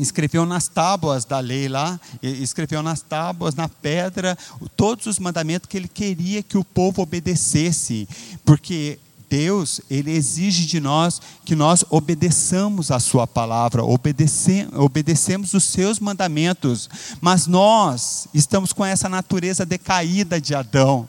escreveu 0.00 0.46
nas 0.46 0.68
tábuas 0.68 1.24
da 1.24 1.38
lei 1.38 1.68
lá, 1.68 2.00
escreveu 2.22 2.82
nas 2.82 3.00
tábuas, 3.00 3.54
na 3.54 3.68
pedra, 3.68 4.36
todos 4.76 5.06
os 5.06 5.18
mandamentos 5.18 5.68
que 5.68 5.76
ele 5.76 5.88
queria 5.88 6.42
que 6.42 6.58
o 6.58 6.64
povo 6.64 7.02
obedecesse, 7.02 8.08
porque 8.44 8.98
Deus, 9.30 9.80
ele 9.88 10.10
exige 10.10 10.66
de 10.66 10.80
nós 10.80 11.22
que 11.44 11.54
nós 11.54 11.84
obedeçamos 11.88 12.90
a 12.90 12.98
sua 12.98 13.28
palavra, 13.28 13.84
obedece, 13.84 14.66
obedecemos 14.74 15.54
os 15.54 15.62
seus 15.62 16.00
mandamentos, 16.00 16.90
mas 17.20 17.46
nós 17.46 18.26
estamos 18.34 18.72
com 18.72 18.84
essa 18.84 19.08
natureza 19.08 19.64
decaída 19.64 20.40
de 20.40 20.52
Adão. 20.52 21.08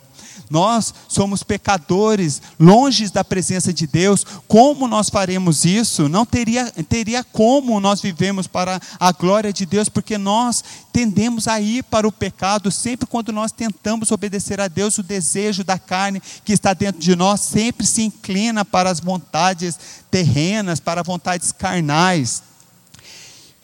Nós 0.50 0.93
somos 1.07 1.43
pecadores, 1.43 2.41
longe 2.59 3.09
da 3.09 3.23
presença 3.23 3.73
de 3.73 3.88
Deus. 3.88 4.25
Como 4.47 4.88
nós 4.88 5.09
faremos 5.09 5.65
isso? 5.65 6.09
Não 6.09 6.25
teria, 6.25 6.71
teria 6.88 7.23
como 7.23 7.79
nós 7.79 8.01
vivemos 8.01 8.47
para 8.47 8.79
a 9.00 9.11
glória 9.11 9.53
de 9.53 9.65
Deus, 9.65 9.89
porque 9.89 10.17
nós 10.17 10.63
tendemos 10.91 11.47
a 11.47 11.59
ir 11.59 11.83
para 11.83 12.07
o 12.07 12.11
pecado 12.11 12.69
sempre 12.71 13.07
quando 13.07 13.31
nós 13.31 13.51
tentamos 13.51 14.11
obedecer 14.11 14.59
a 14.59 14.67
Deus. 14.67 14.97
O 14.97 15.03
desejo 15.03 15.63
da 15.63 15.79
carne 15.79 16.21
que 16.43 16.53
está 16.53 16.73
dentro 16.73 17.01
de 17.01 17.15
nós 17.15 17.41
sempre 17.41 17.85
se 17.85 18.01
inclina 18.03 18.65
para 18.65 18.89
as 18.89 19.00
vontades 19.00 19.77
terrenas, 20.09 20.79
para 20.79 21.03
vontades 21.03 21.51
carnais. 21.51 22.50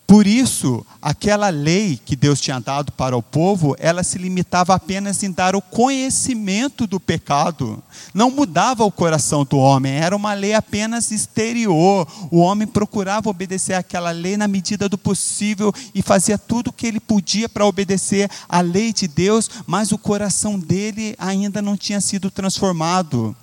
Por 0.08 0.26
isso, 0.26 0.86
aquela 1.02 1.50
lei 1.50 2.00
que 2.04 2.16
Deus 2.16 2.40
tinha 2.40 2.62
dado 2.62 2.94
para 2.94 3.18
o 3.18 3.22
povo, 3.22 3.76
ela 3.78 4.04
se 4.04 4.18
limitava 4.18 4.74
apenas 4.74 5.22
em 5.22 5.30
dar 5.30 5.54
o 5.54 5.62
conhecimento 5.62 6.88
do 6.88 6.98
pecado. 6.98 7.84
Não 8.14 8.32
mudava 8.32 8.86
o 8.86 8.92
coração 8.92 9.44
do 9.44 9.58
homem, 9.58 9.96
era 9.96 10.16
uma 10.16 10.34
lei 10.34 10.54
apenas 10.54 11.12
exterior. 11.12 12.08
O 12.32 12.38
homem 12.38 12.66
procurava 12.66 13.30
obedecer 13.30 13.74
àquela 13.74 14.12
lei 14.12 14.38
na 14.38 14.48
medida 14.48 14.88
do 14.88 14.98
possível 14.98 15.74
e 15.94 16.02
fazia 16.02 16.38
tudo 16.38 16.70
o 16.70 16.74
que 16.74 16.88
ele 16.88 17.02
podia 17.02 17.50
para 17.50 17.68
obedecer 17.68 18.32
à 18.48 18.62
lei 18.62 18.94
de 18.94 19.10
Deus, 19.10 19.50
mas 19.66 19.92
o 19.92 19.98
coração 19.98 20.58
dele 20.58 21.16
ainda 21.20 21.62
não 21.62 21.76
tinha 21.76 22.00
sido 22.00 22.32
transformado. 22.32 23.36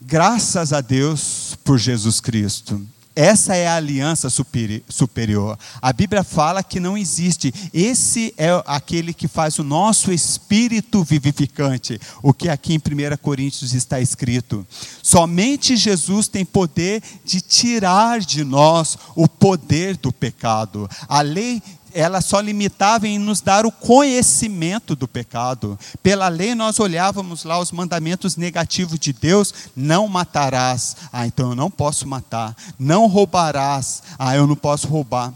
Graças 0.00 0.72
a 0.72 0.80
Deus 0.80 1.58
por 1.64 1.76
Jesus 1.76 2.20
Cristo. 2.20 2.86
Essa 3.20 3.56
é 3.56 3.66
a 3.66 3.74
aliança 3.74 4.30
superior. 4.30 5.58
A 5.82 5.92
Bíblia 5.92 6.22
fala 6.22 6.62
que 6.62 6.78
não 6.78 6.96
existe. 6.96 7.52
Esse 7.74 8.32
é 8.38 8.62
aquele 8.64 9.12
que 9.12 9.26
faz 9.26 9.58
o 9.58 9.64
nosso 9.64 10.12
espírito 10.12 11.02
vivificante. 11.02 12.00
O 12.22 12.32
que 12.32 12.48
aqui 12.48 12.74
em 12.74 12.78
1 12.78 13.16
Coríntios 13.20 13.74
está 13.74 14.00
escrito. 14.00 14.64
Somente 15.02 15.76
Jesus 15.76 16.28
tem 16.28 16.44
poder 16.44 17.02
de 17.24 17.40
tirar 17.40 18.20
de 18.20 18.44
nós 18.44 18.96
o 19.16 19.26
poder 19.26 19.96
do 19.96 20.12
pecado. 20.12 20.88
A 21.08 21.20
lei 21.20 21.60
ela 21.92 22.20
só 22.20 22.40
limitava 22.40 23.06
em 23.06 23.18
nos 23.18 23.40
dar 23.40 23.66
o 23.66 23.72
conhecimento 23.72 24.94
do 24.94 25.08
pecado. 25.08 25.78
Pela 26.02 26.28
lei 26.28 26.54
nós 26.54 26.78
olhávamos 26.80 27.44
lá 27.44 27.58
os 27.58 27.72
mandamentos 27.72 28.36
negativos 28.36 28.98
de 28.98 29.12
Deus: 29.12 29.52
não 29.74 30.08
matarás. 30.08 30.96
Ah, 31.12 31.26
então 31.26 31.50
eu 31.50 31.56
não 31.56 31.70
posso 31.70 32.06
matar. 32.06 32.56
Não 32.78 33.06
roubarás. 33.06 34.02
Ah, 34.18 34.36
eu 34.36 34.46
não 34.46 34.56
posso 34.56 34.86
roubar. 34.86 35.32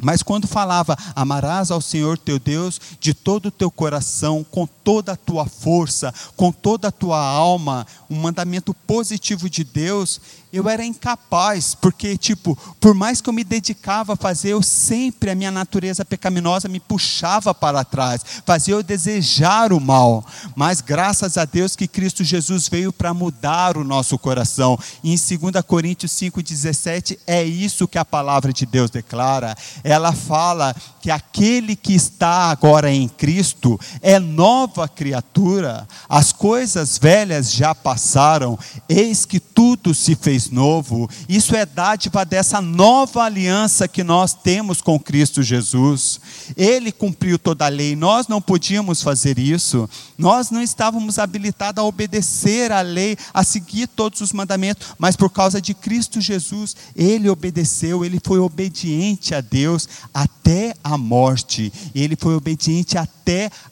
Mas 0.00 0.22
quando 0.22 0.48
falava, 0.48 0.96
amarás 1.14 1.70
ao 1.70 1.80
Senhor 1.80 2.16
teu 2.16 2.38
Deus 2.38 2.80
de 2.98 3.12
todo 3.12 3.46
o 3.46 3.50
teu 3.50 3.70
coração, 3.70 4.44
com 4.50 4.66
toda 4.66 5.12
a 5.12 5.16
tua 5.16 5.44
força, 5.44 6.12
com 6.36 6.50
toda 6.50 6.88
a 6.88 6.92
tua 6.92 7.22
alma, 7.22 7.86
um 8.08 8.16
mandamento 8.16 8.72
positivo 8.72 9.50
de 9.50 9.62
Deus, 9.62 10.20
eu 10.52 10.68
era 10.68 10.84
incapaz, 10.84 11.74
porque, 11.74 12.16
tipo, 12.16 12.58
por 12.80 12.94
mais 12.94 13.20
que 13.20 13.28
eu 13.28 13.32
me 13.32 13.44
dedicava 13.44 14.14
a 14.14 14.16
fazer, 14.16 14.50
eu 14.50 14.62
sempre, 14.62 15.30
a 15.30 15.34
minha 15.34 15.50
natureza 15.50 16.04
pecaminosa 16.04 16.68
me 16.68 16.80
puxava 16.80 17.54
para 17.54 17.84
trás, 17.84 18.22
fazia 18.44 18.74
eu 18.74 18.82
desejar 18.82 19.72
o 19.72 19.80
mal. 19.80 20.24
Mas 20.56 20.80
graças 20.80 21.38
a 21.38 21.44
Deus 21.44 21.76
que 21.76 21.86
Cristo 21.86 22.24
Jesus 22.24 22.68
veio 22.68 22.92
para 22.92 23.14
mudar 23.14 23.76
o 23.76 23.84
nosso 23.84 24.18
coração. 24.18 24.78
E 25.04 25.12
em 25.12 25.16
2 25.16 25.64
Coríntios 25.64 26.12
5,17 26.12 27.18
é 27.26 27.44
isso 27.44 27.86
que 27.86 27.98
a 27.98 28.04
palavra 28.04 28.52
de 28.52 28.66
Deus 28.66 28.90
declara. 28.90 29.56
Ela 29.84 30.12
fala 30.12 30.74
que 31.00 31.10
aquele 31.10 31.74
que 31.74 31.94
está 31.94 32.50
agora 32.50 32.90
em 32.92 33.08
Cristo 33.08 33.80
é 34.02 34.18
nova 34.18 34.86
criatura, 34.86 35.88
as 36.08 36.32
coisas 36.32 36.98
velhas 36.98 37.52
já 37.52 37.74
passaram, 37.74 38.58
eis 38.88 39.24
que 39.24 39.40
tudo 39.40 39.94
se 39.94 40.14
fez 40.14 40.50
novo. 40.50 41.08
Isso 41.28 41.56
é 41.56 41.64
dádiva 41.64 42.24
dessa 42.24 42.60
nova 42.60 43.22
aliança 43.22 43.88
que 43.88 44.04
nós 44.04 44.34
temos 44.34 44.82
com 44.82 45.00
Cristo 45.00 45.42
Jesus. 45.42 46.20
Ele 46.56 46.92
cumpriu 46.92 47.38
toda 47.38 47.64
a 47.64 47.68
lei, 47.68 47.96
nós 47.96 48.28
não 48.28 48.40
podíamos 48.42 49.02
fazer 49.02 49.38
isso, 49.38 49.88
nós 50.18 50.50
não 50.50 50.62
estávamos 50.62 51.18
habilitados 51.18 51.82
a 51.82 51.86
obedecer 51.86 52.72
à 52.72 52.82
lei, 52.82 53.16
a 53.32 53.42
seguir 53.42 53.86
todos 53.86 54.20
os 54.20 54.32
mandamentos, 54.32 54.88
mas 54.98 55.16
por 55.16 55.30
causa 55.30 55.60
de 55.60 55.72
Cristo 55.72 56.20
Jesus, 56.20 56.76
ele 56.94 57.30
obedeceu, 57.30 58.04
ele 58.04 58.20
foi 58.22 58.38
obediente 58.38 59.34
a 59.34 59.40
Deus 59.40 59.88
até 60.12 60.74
a 60.84 60.89
morte, 60.96 61.72
ele 61.94 62.16
foi 62.16 62.34
obediente 62.34 62.98
até 62.98 63.19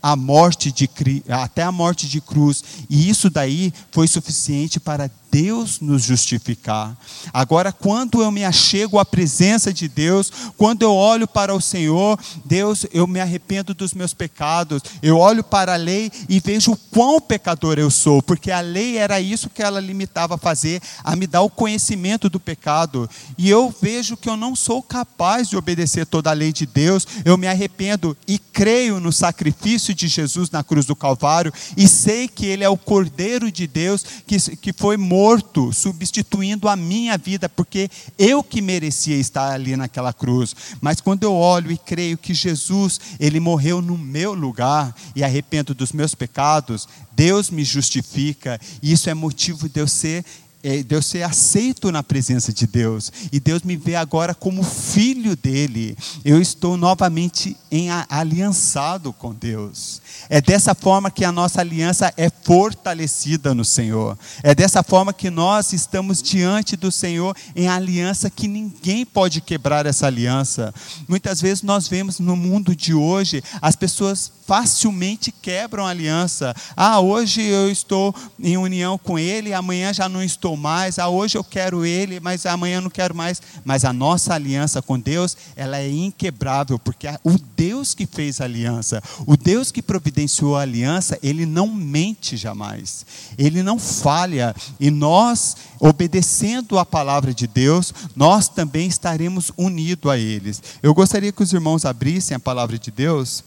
a 0.03 0.15
morte 0.15 0.71
de, 0.71 0.89
até 1.29 1.63
a 1.63 1.73
morte 1.73 2.09
de 2.09 2.21
cruz, 2.21 2.63
e 2.89 3.09
isso 3.09 3.29
daí 3.29 3.73
foi 3.91 4.07
suficiente 4.07 4.79
para 4.79 5.11
Deus 5.31 5.81
nos 5.81 6.03
justificar. 6.03 6.97
Agora, 7.33 7.71
quando 7.71 8.23
eu 8.23 8.31
me 8.31 8.45
achego 8.45 8.99
à 8.99 9.05
presença 9.05 9.73
de 9.73 9.87
Deus, 9.87 10.33
quando 10.57 10.83
eu 10.83 10.95
olho 10.95 11.29
para 11.29 11.55
o 11.55 11.61
Senhor, 11.61 12.19
Deus, 12.45 12.87
eu 12.93 13.07
me 13.07 13.21
arrependo 13.21 13.75
dos 13.75 13.93
meus 13.93 14.15
pecados, 14.15 14.83
eu 15.03 15.19
olho 15.19 15.45
para 15.45 15.75
a 15.75 15.77
lei 15.77 16.11
e 16.29 16.41
vejo 16.41 16.73
o 16.73 16.77
quão 16.77 17.21
pecador 17.21 17.79
eu 17.79 17.91
sou, 17.91 18.23
porque 18.23 18.51
a 18.51 18.61
lei 18.61 18.97
era 18.97 19.21
isso 19.21 19.51
que 19.51 19.63
ela 19.63 19.81
limitava 19.81 20.37
a 20.37 20.39
fazer, 20.39 20.81
a 21.05 21.15
me 21.15 21.27
dar 21.27 21.43
o 21.43 21.51
conhecimento 21.51 22.31
do 22.31 22.41
pecado, 22.41 23.09
e 23.37 23.51
eu 23.51 23.75
vejo 23.83 24.17
que 24.17 24.29
eu 24.29 24.37
não 24.37 24.57
sou 24.57 24.83
capaz 24.83 25.49
de 25.49 25.57
obedecer 25.57 26.07
toda 26.07 26.31
a 26.31 26.35
lei 26.35 26.53
de 26.53 26.65
Deus, 26.65 27.07
eu 27.25 27.37
me 27.37 27.47
arrependo 27.47 28.17
e 28.27 28.39
creio 28.39 28.99
no 28.99 29.13
sacrifício 29.13 29.48
de 29.95 30.09
Jesus 30.09 30.51
na 30.51 30.65
cruz 30.65 30.87
do 30.87 30.97
Calvário, 30.97 31.53
e 31.77 31.89
sei 31.89 32.29
que 32.29 32.47
Ele 32.47 32.65
é 32.65 32.69
o 32.69 32.77
Cordeiro 32.77 33.51
de 33.51 33.67
Deus 33.67 34.05
que, 34.27 34.39
que 34.57 34.73
foi 34.73 34.97
morto, 34.97 35.73
substituindo 35.73 36.69
a 36.69 36.77
minha 36.77 37.17
vida, 37.17 37.49
porque 37.49 37.91
eu 38.19 38.43
que 38.43 38.61
merecia 38.61 39.17
estar 39.17 39.53
ali 39.53 39.77
naquela 39.77 40.13
cruz. 40.13 40.55
Mas 40.81 41.01
quando 41.01 41.25
eu 41.25 41.35
olho 41.35 41.71
e 41.71 41.79
creio 41.79 42.19
que 42.19 42.35
Jesus, 42.35 43.01
ele 43.19 43.41
morreu 43.41 43.81
no 43.81 43.97
meu 43.97 44.35
lugar 44.35 44.95
e 45.15 45.25
arrependo 45.25 45.75
dos 45.75 45.93
meus 45.93 46.15
pecados, 46.15 46.89
Deus 47.13 47.51
me 47.51 47.65
justifica, 47.65 48.61
e 48.83 48.93
isso 48.93 49.11
é 49.11 49.15
motivo 49.15 49.69
de 49.69 49.81
eu 49.81 49.89
ser 49.89 50.25
é, 50.63 50.83
de 50.83 50.95
eu 50.95 51.01
ser 51.01 51.23
aceito 51.23 51.93
na 51.93 52.03
presença 52.03 52.53
de 52.53 52.67
Deus, 52.67 53.13
e 53.33 53.39
Deus 53.39 53.63
me 53.63 53.77
vê 53.77 53.95
agora 53.95 54.35
como 54.35 54.63
filho 54.63 55.37
dele, 55.37 55.97
eu 56.25 56.41
estou 56.41 56.77
novamente 56.77 57.57
em 57.71 57.89
aliançado 58.09 59.13
com 59.13 59.33
Deus. 59.33 60.01
É 60.29 60.41
dessa 60.41 60.75
forma 60.75 61.11
que 61.11 61.25
a 61.25 61.33
nossa 61.33 61.61
aliança 61.61 62.13
é 62.17 62.31
fortalecida 62.31 63.55
no 63.55 63.65
Senhor, 63.65 64.19
é 64.43 64.55
dessa 64.55 64.83
forma 64.83 65.13
que 65.13 65.31
nós 65.31 65.73
estamos 65.73 66.23
diante 66.23 66.77
do 66.77 66.91
Senhor 66.91 67.37
em 67.55 67.69
aliança 67.69 68.31
que 68.31 68.49
ninguém 68.49 69.05
pode 69.07 69.41
quebrar 69.41 69.87
essa 69.87 70.07
aliança. 70.07 70.75
Muitas 71.07 71.41
vezes 71.41 71.63
nós 71.63 71.87
vemos 71.87 72.19
no 72.19 72.37
mundo 72.37 72.75
de 72.75 72.95
hoje 72.95 73.43
as 73.61 73.77
pessoas 73.77 74.33
facilmente 74.49 75.31
quebram 75.31 75.87
a 75.87 75.91
aliança. 75.91 76.55
Ah, 76.75 77.01
hoje 77.01 77.43
eu 77.43 77.71
estou 77.71 78.15
em 78.41 78.57
união 78.57 78.97
com 78.97 79.19
ele, 79.19 79.53
amanhã 79.53 79.93
já 79.93 80.09
não 80.09 80.23
estou 80.23 80.48
mais. 80.57 80.99
Ah, 80.99 81.09
hoje 81.09 81.37
eu 81.37 81.45
quero 81.45 81.85
ele, 81.85 82.21
mas 82.21 82.47
amanhã 82.47 82.81
não 82.81 82.91
quero 82.91 83.15
mais. 83.15 83.41
Mas 83.65 83.85
a 83.85 83.93
nossa 83.93 84.35
aliança 84.35 84.83
com 84.83 84.99
Deus, 84.99 85.37
ela 85.57 85.79
é 85.79 85.91
inquebrável, 85.91 86.79
porque 86.79 87.07
o 87.25 87.37
Deus 87.57 87.95
que 87.95 88.07
fez 88.07 88.41
a 88.41 88.45
aliança, 88.45 89.03
o 89.27 89.37
Deus 89.37 89.71
que 89.71 89.83
providenciou 89.83 90.57
a 90.57 90.63
aliança, 90.63 91.19
ele 91.23 91.47
não 91.47 91.69
mente 91.69 92.37
jamais. 92.37 93.05
Ele 93.37 93.63
não 93.63 93.79
falha. 93.79 94.55
E 94.79 94.91
nós, 94.91 95.57
obedecendo 95.79 96.79
a 96.79 96.87
palavra 96.87 97.33
de 97.35 97.47
Deus, 97.47 97.93
nós 98.15 98.49
também 98.49 98.89
estaremos 98.89 99.53
unidos 99.57 100.11
a 100.11 100.19
eles. 100.19 100.63
Eu 100.83 100.95
gostaria 100.95 101.33
que 101.33 101.43
os 101.43 101.53
irmãos 101.53 101.85
abrissem 101.85 102.37
a 102.37 102.41
palavra 102.41 102.79
de 102.79 102.91
Deus 102.91 103.45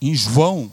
em 0.00 0.14
João, 0.14 0.70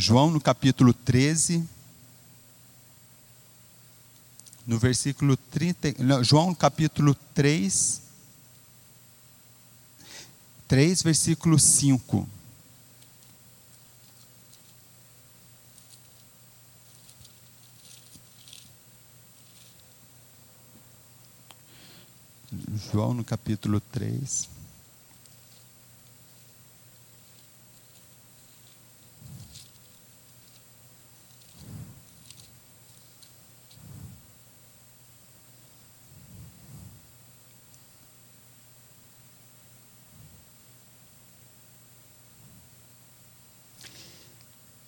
João 0.00 0.30
no 0.30 0.40
capítulo 0.40 0.94
13, 0.94 1.68
no 4.64 4.78
versículo 4.78 5.36
30, 5.36 5.96
não, 5.98 6.22
João 6.22 6.54
capítulo 6.54 7.16
3, 7.34 8.00
3, 10.68 11.02
versículo 11.02 11.58
5. 11.58 12.28
João 22.92 23.14
no 23.14 23.24
capítulo 23.24 23.80
3. 23.80 24.57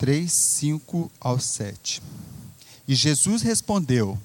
Três, 0.01 0.33
cinco 0.33 1.13
ao 1.21 1.39
sete. 1.39 2.01
E 2.89 2.95
Jesus 2.95 3.43
respondeu: 3.43 4.19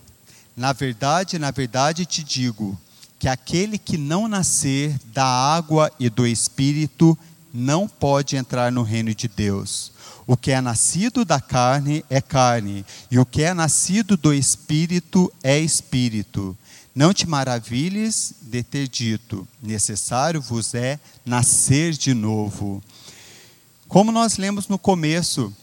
Na 0.56 0.72
verdade, 0.72 1.38
na 1.38 1.52
verdade 1.52 2.06
te 2.06 2.24
digo, 2.24 2.80
que 3.20 3.28
aquele 3.28 3.78
que 3.78 3.98
não 3.98 4.26
nascer 4.30 4.98
da 5.08 5.26
água 5.26 5.92
e 6.00 6.10
do 6.10 6.26
espírito 6.26 7.18
não 7.54 7.90
pode 7.90 8.38
entrar 8.38 8.72
no 8.72 8.84
reino 8.84 9.14
de 9.14 9.28
Deus. 9.28 9.92
O 10.26 10.38
que 10.38 10.52
é 10.52 10.62
nascido 10.62 11.26
da 11.26 11.42
carne 11.42 12.06
é 12.10 12.22
carne, 12.22 12.86
e 13.12 13.20
o 13.20 13.26
que 13.26 13.44
é 13.44 13.54
nascido 13.54 14.16
do 14.16 14.34
espírito 14.34 15.30
é 15.44 15.60
espírito. 15.60 16.58
Não 16.96 17.14
te 17.14 17.28
maravilhes 17.28 18.34
de 18.44 18.64
ter 18.64 18.88
dito: 18.88 19.46
necessário 19.62 20.42
vos 20.42 20.74
é 20.74 20.98
nascer 21.26 21.92
de 21.92 22.14
novo. 22.14 22.82
Como 23.90 24.10
nós 24.10 24.38
lemos 24.38 24.70
no 24.70 24.80
começo, 24.80 25.54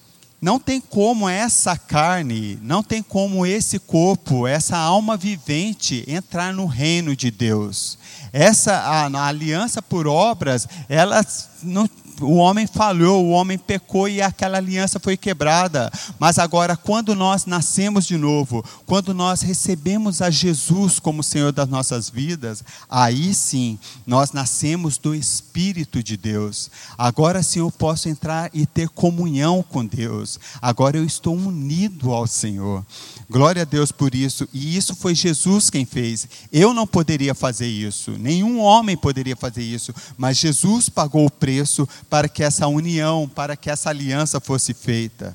não 0.43 0.59
tem 0.59 0.81
como 0.81 1.29
essa 1.29 1.79
carne, 1.79 2.59
não 2.61 2.83
tem 2.83 3.01
como 3.01 3.47
esse 3.47 3.79
corpo, 3.79 4.45
essa 4.45 4.77
alma 4.77 5.17
vivente 5.17 6.03
entrar 6.09 6.53
no 6.53 6.67
reino 6.67 7.15
de 7.15 7.31
Deus. 7.31 7.97
Essa 8.33 8.73
a, 8.75 9.07
a 9.07 9.27
aliança 9.29 9.81
por 9.81 10.09
obras, 10.09 10.67
ela 10.89 11.25
não 11.63 11.89
o 12.23 12.35
homem 12.35 12.67
falhou, 12.67 13.25
o 13.25 13.31
homem 13.31 13.59
pecou 13.59 14.09
e 14.09 14.23
aquela 14.23 14.59
aliança 14.59 14.99
foi 14.99 15.17
quebrada. 15.17 15.91
Mas 16.19 16.39
agora, 16.39 16.77
quando 16.77 17.15
nós 17.15 17.47
nascemos 17.47 18.07
de 18.07 18.17
novo, 18.17 18.65
quando 18.87 19.13
nós 19.13 19.43
recebemos 19.43 20.23
a 20.23 20.31
Jesus 20.31 20.99
como 20.99 21.23
Senhor 21.23 21.53
das 21.53 21.69
nossas 21.69 22.09
vidas, 22.09 22.65
aí 22.89 23.35
sim, 23.35 23.79
nós 24.07 24.33
nascemos 24.33 24.99
do 24.99 25.15
Espírito 25.15 26.03
de 26.03 26.17
Deus. 26.17 26.71
Agora 26.97 27.43
sim 27.43 27.59
eu 27.59 27.71
posso 27.71 28.09
entrar 28.09 28.51
e 28.55 28.67
ter 28.67 28.89
comunhão 28.89 29.63
com 29.63 29.85
Deus. 29.85 30.39
Agora 30.61 30.97
eu 30.97 31.05
estou 31.05 31.37
unido 31.37 32.13
ao 32.13 32.27
Senhor. 32.27 32.85
Glória 33.29 33.63
a 33.63 33.65
Deus 33.65 33.91
por 33.91 34.15
isso. 34.15 34.49
E 34.53 34.77
isso 34.77 34.95
foi 34.95 35.15
Jesus 35.15 35.71
quem 35.71 35.85
fez. 35.85 36.29
Eu 36.53 36.75
não 36.75 36.87
poderia 36.87 37.35
fazer 37.35 37.67
isso, 37.67 38.13
nenhum 38.13 38.61
homem 38.61 38.97
poderia 38.97 39.35
fazer 39.35 39.63
isso, 39.63 39.93
mas 40.17 40.37
Jesus 40.37 40.89
pagou 40.89 41.27
o 41.27 41.31
preço 41.31 41.89
para 42.13 42.29
que 42.29 42.45
essa 42.45 42.67
união, 42.67 43.27
para 43.27 43.57
que 43.57 43.71
essa 43.71 43.89
aliança 43.89 44.39
fosse 44.39 44.75
feita. 44.75 45.35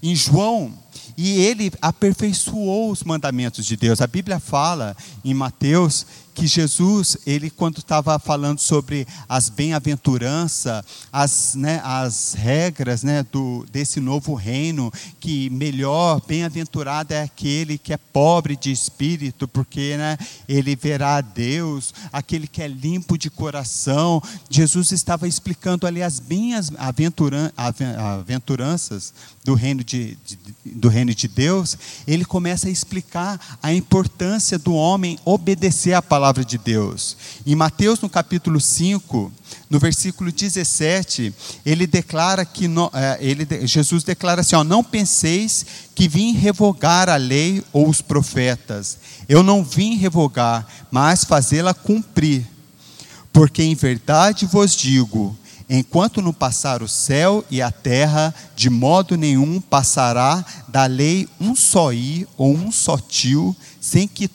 Em 0.00 0.14
João, 0.14 0.72
e 1.18 1.40
ele 1.40 1.72
aperfeiçoou 1.82 2.92
os 2.92 3.02
mandamentos 3.02 3.66
de 3.66 3.76
Deus. 3.76 4.00
A 4.00 4.06
Bíblia 4.06 4.38
fala 4.38 4.96
em 5.24 5.34
Mateus 5.34 6.06
que 6.34 6.46
Jesus, 6.46 7.18
ele 7.26 7.50
quando 7.50 7.78
estava 7.78 8.18
falando 8.18 8.58
sobre 8.58 9.06
as 9.28 9.50
bem-aventuranças, 9.50 10.82
as, 11.12 11.54
né, 11.54 11.80
as 11.84 12.34
regras 12.34 13.02
né, 13.02 13.24
do, 13.30 13.66
desse 13.70 14.00
novo 14.00 14.32
reino, 14.34 14.90
que 15.20 15.50
melhor, 15.50 16.22
bem-aventurado 16.26 17.12
é 17.12 17.20
aquele 17.22 17.76
que 17.76 17.92
é 17.92 17.96
pobre 17.96 18.56
de 18.56 18.72
espírito, 18.72 19.46
porque 19.46 19.94
né, 19.96 20.16
ele 20.48 20.74
verá 20.74 21.16
a 21.16 21.20
Deus, 21.20 21.92
aquele 22.12 22.48
que 22.48 22.62
é 22.62 22.68
limpo 22.68 23.18
de 23.18 23.28
coração. 23.28 24.22
Jesus 24.48 24.92
estava 24.92 25.28
explicando 25.28 25.86
ali 25.86 26.02
as 26.02 26.18
bem-aventuranças 26.18 29.12
do 29.44 29.52
reino 29.54 29.84
de, 29.84 30.16
de, 30.24 30.38
do 30.64 30.88
reino 30.88 31.14
de 31.14 31.28
Deus, 31.28 31.76
ele 32.06 32.24
começa 32.24 32.68
a 32.68 32.70
explicar 32.70 33.58
a 33.62 33.70
importância 33.72 34.58
do 34.58 34.74
homem 34.74 35.18
obedecer 35.24 35.94
à 35.94 36.00
palavra 36.00 36.21
de 36.44 36.56
Deus. 36.56 37.16
Em 37.44 37.56
Mateus, 37.56 38.00
no 38.00 38.08
capítulo 38.08 38.60
5, 38.60 39.32
no 39.68 39.78
versículo 39.78 40.30
17, 40.30 41.34
ele 41.66 41.86
declara 41.86 42.44
que 42.44 42.66
é, 42.92 43.18
ele, 43.20 43.66
Jesus 43.66 44.04
declara 44.04 44.42
assim: 44.42 44.54
ó, 44.54 44.62
não 44.62 44.84
penseis 44.84 45.66
que 45.94 46.08
vim 46.08 46.32
revogar 46.32 47.08
a 47.08 47.16
lei 47.16 47.64
ou 47.72 47.88
os 47.88 48.00
profetas. 48.00 48.98
Eu 49.28 49.42
não 49.42 49.64
vim 49.64 49.96
revogar, 49.96 50.66
mas 50.90 51.24
fazê-la 51.24 51.74
cumprir. 51.74 52.46
Porque 53.32 53.62
em 53.62 53.74
verdade 53.74 54.46
vos 54.46 54.76
digo 54.76 55.36
Enquanto 55.74 56.20
não 56.20 56.34
passar 56.34 56.82
o 56.82 56.88
céu 56.88 57.42
e 57.50 57.62
a 57.62 57.70
terra, 57.70 58.34
de 58.54 58.68
modo 58.68 59.16
nenhum 59.16 59.58
passará 59.58 60.44
da 60.68 60.84
lei 60.84 61.26
um 61.40 61.56
só 61.56 61.94
i 61.94 62.28
ou 62.36 62.54
um 62.54 62.70
só 62.70 62.98
tio, 62.98 63.56
sem 63.80 64.06
que 64.06 64.28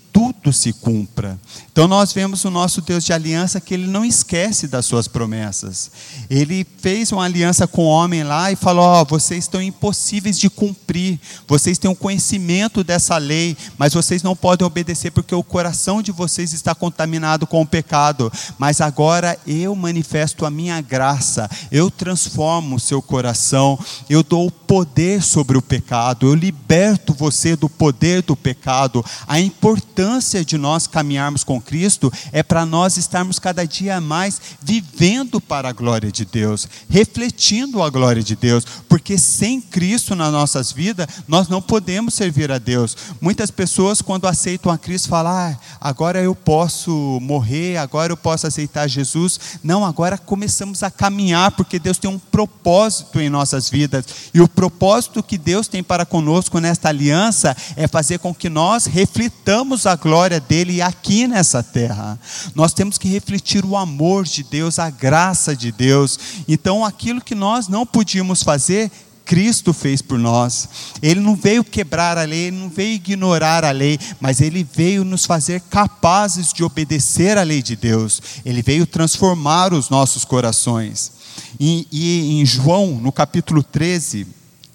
tudo 0.47 0.53
se 0.53 0.73
cumpra. 0.73 1.37
Então 1.71 1.87
nós 1.87 2.13
vemos 2.13 2.43
o 2.45 2.49
nosso 2.49 2.81
Deus 2.81 3.03
de 3.03 3.13
aliança 3.13 3.59
que 3.59 3.73
ele 3.73 3.87
não 3.87 4.05
esquece 4.05 4.67
das 4.67 4.85
suas 4.85 5.07
promessas. 5.07 5.91
Ele 6.29 6.65
fez 6.79 7.11
uma 7.11 7.23
aliança 7.23 7.67
com 7.67 7.83
o 7.83 7.89
homem 7.89 8.23
lá 8.23 8.51
e 8.51 8.55
falou: 8.55 8.85
Ó, 8.85 9.01
oh, 9.01 9.05
vocês 9.05 9.43
estão 9.43 9.61
impossíveis 9.61 10.39
de 10.39 10.49
cumprir, 10.49 11.19
vocês 11.47 11.77
têm 11.77 11.89
um 11.89 11.95
conhecimento 11.95 12.83
dessa 12.83 13.17
lei, 13.17 13.57
mas 13.77 13.93
vocês 13.93 14.23
não 14.23 14.35
podem 14.35 14.65
obedecer 14.65 15.11
porque 15.11 15.35
o 15.35 15.43
coração 15.43 16.01
de 16.01 16.11
vocês 16.11 16.53
está 16.53 16.73
contaminado 16.73 17.45
com 17.45 17.61
o 17.61 17.67
pecado. 17.67 18.31
Mas 18.57 18.81
agora 18.81 19.37
eu 19.45 19.75
manifesto 19.75 20.45
a 20.45 20.49
minha 20.49 20.79
graça, 20.81 21.49
eu 21.71 21.91
transformo 21.91 22.75
o 22.77 22.79
seu 22.79 23.01
coração, 23.01 23.77
eu 24.09 24.23
dou 24.23 24.47
o 24.47 24.51
poder 24.51 25.21
sobre 25.21 25.57
o 25.57 25.61
pecado, 25.61 26.27
eu 26.27 26.33
liberto 26.33 27.13
você 27.13 27.55
do 27.55 27.69
poder 27.69 28.21
do 28.21 28.35
pecado. 28.35 29.03
A 29.27 29.39
importância 29.39 30.36
de 30.43 30.57
nós 30.57 30.87
caminharmos 30.87 31.43
com 31.43 31.61
Cristo 31.61 32.11
é 32.31 32.43
para 32.43 32.65
nós 32.65 32.97
estarmos 32.97 33.39
cada 33.39 33.65
dia 33.65 33.99
mais 34.01 34.39
vivendo 34.61 35.39
para 35.39 35.69
a 35.69 35.73
glória 35.73 36.11
de 36.11 36.25
Deus, 36.25 36.67
refletindo 36.89 37.81
a 37.81 37.89
glória 37.89 38.23
de 38.23 38.35
Deus, 38.35 38.65
porque 38.87 39.17
sem 39.17 39.61
Cristo 39.61 40.15
nas 40.15 40.31
nossas 40.31 40.71
vidas, 40.71 41.07
nós 41.27 41.47
não 41.47 41.61
podemos 41.61 42.13
servir 42.13 42.51
a 42.51 42.57
Deus. 42.57 42.95
Muitas 43.21 43.51
pessoas, 43.51 44.01
quando 44.01 44.27
aceitam 44.27 44.71
a 44.71 44.77
Cristo, 44.77 45.09
falam: 45.09 45.31
ah, 45.31 45.57
agora 45.79 46.21
eu 46.21 46.35
posso 46.35 47.19
morrer, 47.21 47.77
agora 47.77 48.11
eu 48.11 48.17
posso 48.17 48.47
aceitar 48.47 48.87
Jesus. 48.87 49.39
Não, 49.63 49.85
agora 49.85 50.17
começamos 50.17 50.83
a 50.83 50.91
caminhar, 50.91 51.51
porque 51.51 51.79
Deus 51.79 51.97
tem 51.97 52.09
um 52.09 52.19
propósito 52.19 53.19
em 53.19 53.29
nossas 53.29 53.69
vidas, 53.69 54.05
e 54.33 54.41
o 54.41 54.47
propósito 54.47 55.23
que 55.23 55.37
Deus 55.37 55.67
tem 55.67 55.83
para 55.83 56.05
conosco 56.05 56.59
nesta 56.59 56.89
aliança 56.89 57.55
é 57.75 57.87
fazer 57.87 58.19
com 58.19 58.33
que 58.33 58.49
nós 58.49 58.85
reflitamos 58.85 59.85
a 59.85 59.95
glória 59.95 60.26
dele 60.39 60.81
aqui 60.81 61.27
nessa 61.27 61.63
terra. 61.63 62.19
Nós 62.53 62.73
temos 62.73 62.97
que 62.97 63.07
refletir 63.07 63.63
o 63.63 63.77
amor 63.77 64.25
de 64.25 64.43
Deus, 64.43 64.79
a 64.79 64.89
graça 64.89 65.55
de 65.55 65.71
Deus. 65.71 66.19
Então, 66.47 66.83
aquilo 66.83 67.21
que 67.21 67.33
nós 67.33 67.67
não 67.67 67.85
podíamos 67.85 68.43
fazer, 68.43 68.91
Cristo 69.25 69.73
fez 69.73 70.01
por 70.01 70.17
nós. 70.17 70.69
Ele 71.01 71.19
não 71.19 71.35
veio 71.35 71.63
quebrar 71.63 72.17
a 72.17 72.23
lei, 72.23 72.47
ele 72.47 72.57
não 72.57 72.69
veio 72.69 72.95
ignorar 72.95 73.65
a 73.65 73.71
lei, 73.71 73.99
mas 74.19 74.39
ele 74.41 74.63
veio 74.63 75.03
nos 75.03 75.25
fazer 75.25 75.61
capazes 75.69 76.53
de 76.53 76.63
obedecer 76.63 77.37
à 77.37 77.43
lei 77.43 77.61
de 77.61 77.75
Deus. 77.75 78.21
Ele 78.45 78.61
veio 78.61 78.87
transformar 78.87 79.73
os 79.73 79.89
nossos 79.89 80.23
corações. 80.23 81.11
E, 81.59 81.87
e 81.91 82.41
em 82.41 82.45
João, 82.45 82.99
no 83.01 83.11
capítulo 83.11 83.61
13, 83.61 84.25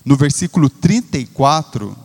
no 0.04 0.16
versículo 0.16 0.68
34, 0.68 1.96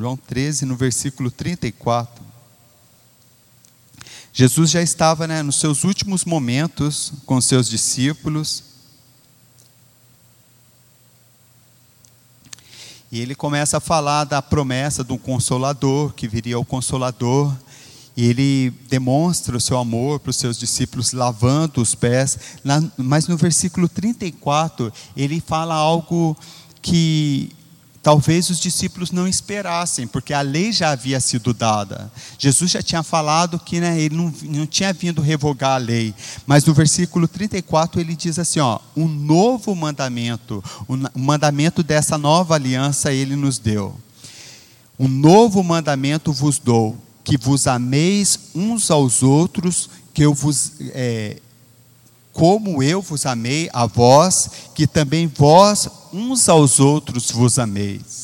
João 0.00 0.16
13, 0.16 0.64
no 0.64 0.76
versículo 0.76 1.30
34. 1.30 2.24
Jesus 4.32 4.70
já 4.70 4.80
estava 4.80 5.26
né, 5.26 5.42
nos 5.42 5.56
seus 5.56 5.84
últimos 5.84 6.24
momentos 6.24 7.12
com 7.26 7.38
seus 7.38 7.68
discípulos. 7.68 8.64
E 13.12 13.20
ele 13.20 13.34
começa 13.34 13.76
a 13.76 13.80
falar 13.80 14.24
da 14.24 14.40
promessa 14.40 15.04
de 15.04 15.12
um 15.12 15.18
consolador, 15.18 16.14
que 16.14 16.26
viria 16.26 16.58
o 16.58 16.64
consolador. 16.64 17.54
E 18.16 18.24
ele 18.24 18.70
demonstra 18.88 19.54
o 19.54 19.60
seu 19.60 19.76
amor 19.76 20.18
para 20.18 20.30
os 20.30 20.36
seus 20.36 20.58
discípulos, 20.58 21.12
lavando 21.12 21.82
os 21.82 21.94
pés. 21.94 22.38
Mas 22.96 23.28
no 23.28 23.36
versículo 23.36 23.86
34, 23.86 24.90
ele 25.14 25.42
fala 25.42 25.74
algo 25.74 26.34
que 26.80 27.52
Talvez 28.02 28.48
os 28.48 28.58
discípulos 28.58 29.10
não 29.10 29.28
esperassem, 29.28 30.06
porque 30.06 30.32
a 30.32 30.40
lei 30.40 30.72
já 30.72 30.90
havia 30.90 31.20
sido 31.20 31.52
dada. 31.52 32.10
Jesus 32.38 32.70
já 32.70 32.82
tinha 32.82 33.02
falado 33.02 33.58
que 33.58 33.78
né, 33.78 34.00
ele 34.00 34.16
não, 34.16 34.32
não 34.44 34.66
tinha 34.66 34.90
vindo 34.90 35.20
revogar 35.20 35.72
a 35.72 35.76
lei. 35.76 36.14
Mas 36.46 36.64
no 36.64 36.72
versículo 36.72 37.28
34 37.28 38.00
ele 38.00 38.16
diz 38.16 38.38
assim: 38.38 38.58
ó, 38.58 38.78
um 38.96 39.06
novo 39.06 39.74
mandamento, 39.74 40.64
o 40.88 40.96
mandamento 41.18 41.82
dessa 41.82 42.16
nova 42.16 42.54
aliança 42.54 43.12
ele 43.12 43.36
nos 43.36 43.58
deu. 43.58 43.94
Um 44.98 45.08
novo 45.08 45.62
mandamento 45.62 46.32
vos 46.32 46.58
dou, 46.58 46.96
que 47.22 47.36
vos 47.36 47.66
ameis 47.66 48.38
uns 48.54 48.90
aos 48.90 49.22
outros, 49.22 49.90
que 50.14 50.22
eu 50.22 50.32
vos. 50.32 50.72
É, 50.94 51.36
como 52.32 52.82
eu 52.82 53.02
vos 53.02 53.26
amei 53.26 53.68
a 53.72 53.86
vós, 53.86 54.50
que 54.74 54.86
também 54.86 55.26
vós 55.26 55.88
uns 56.12 56.48
aos 56.48 56.80
outros 56.80 57.30
vos 57.30 57.58
ameis. 57.58 58.20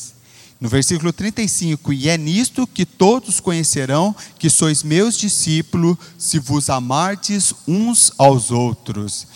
No 0.59 0.67
versículo 0.67 1.13
35, 1.13 1.93
e 1.93 2.09
é 2.09 2.17
nisto 2.17 2.65
que 2.65 2.83
todos 2.83 3.39
conhecerão 3.39 4.15
que 4.39 4.49
sois 4.49 4.81
meus 4.81 5.15
discípulos, 5.15 5.95
se 6.17 6.39
vos 6.39 6.67
amardes 6.67 7.53
uns 7.67 8.11
aos 8.17 8.49
outros. 8.49 9.27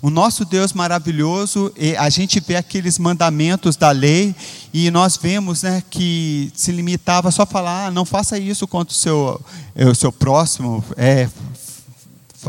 O 0.00 0.10
nosso 0.10 0.44
Deus 0.44 0.72
maravilhoso, 0.72 1.72
a 1.98 2.08
gente 2.08 2.38
vê 2.38 2.54
aqueles 2.54 3.00
mandamentos 3.00 3.74
da 3.74 3.90
lei 3.90 4.32
e 4.72 4.92
nós 4.92 5.16
vemos 5.16 5.64
né, 5.64 5.82
que 5.90 6.52
se 6.54 6.70
limitava 6.70 7.32
só 7.32 7.42
a 7.42 7.46
falar, 7.46 7.86
ah, 7.86 7.90
não 7.90 8.04
faça 8.04 8.38
isso 8.38 8.68
contra 8.68 8.92
o 8.92 8.96
seu, 8.96 9.40
é, 9.74 9.86
o 9.86 9.94
seu 9.94 10.12
próximo, 10.12 10.84
é, 10.96 11.28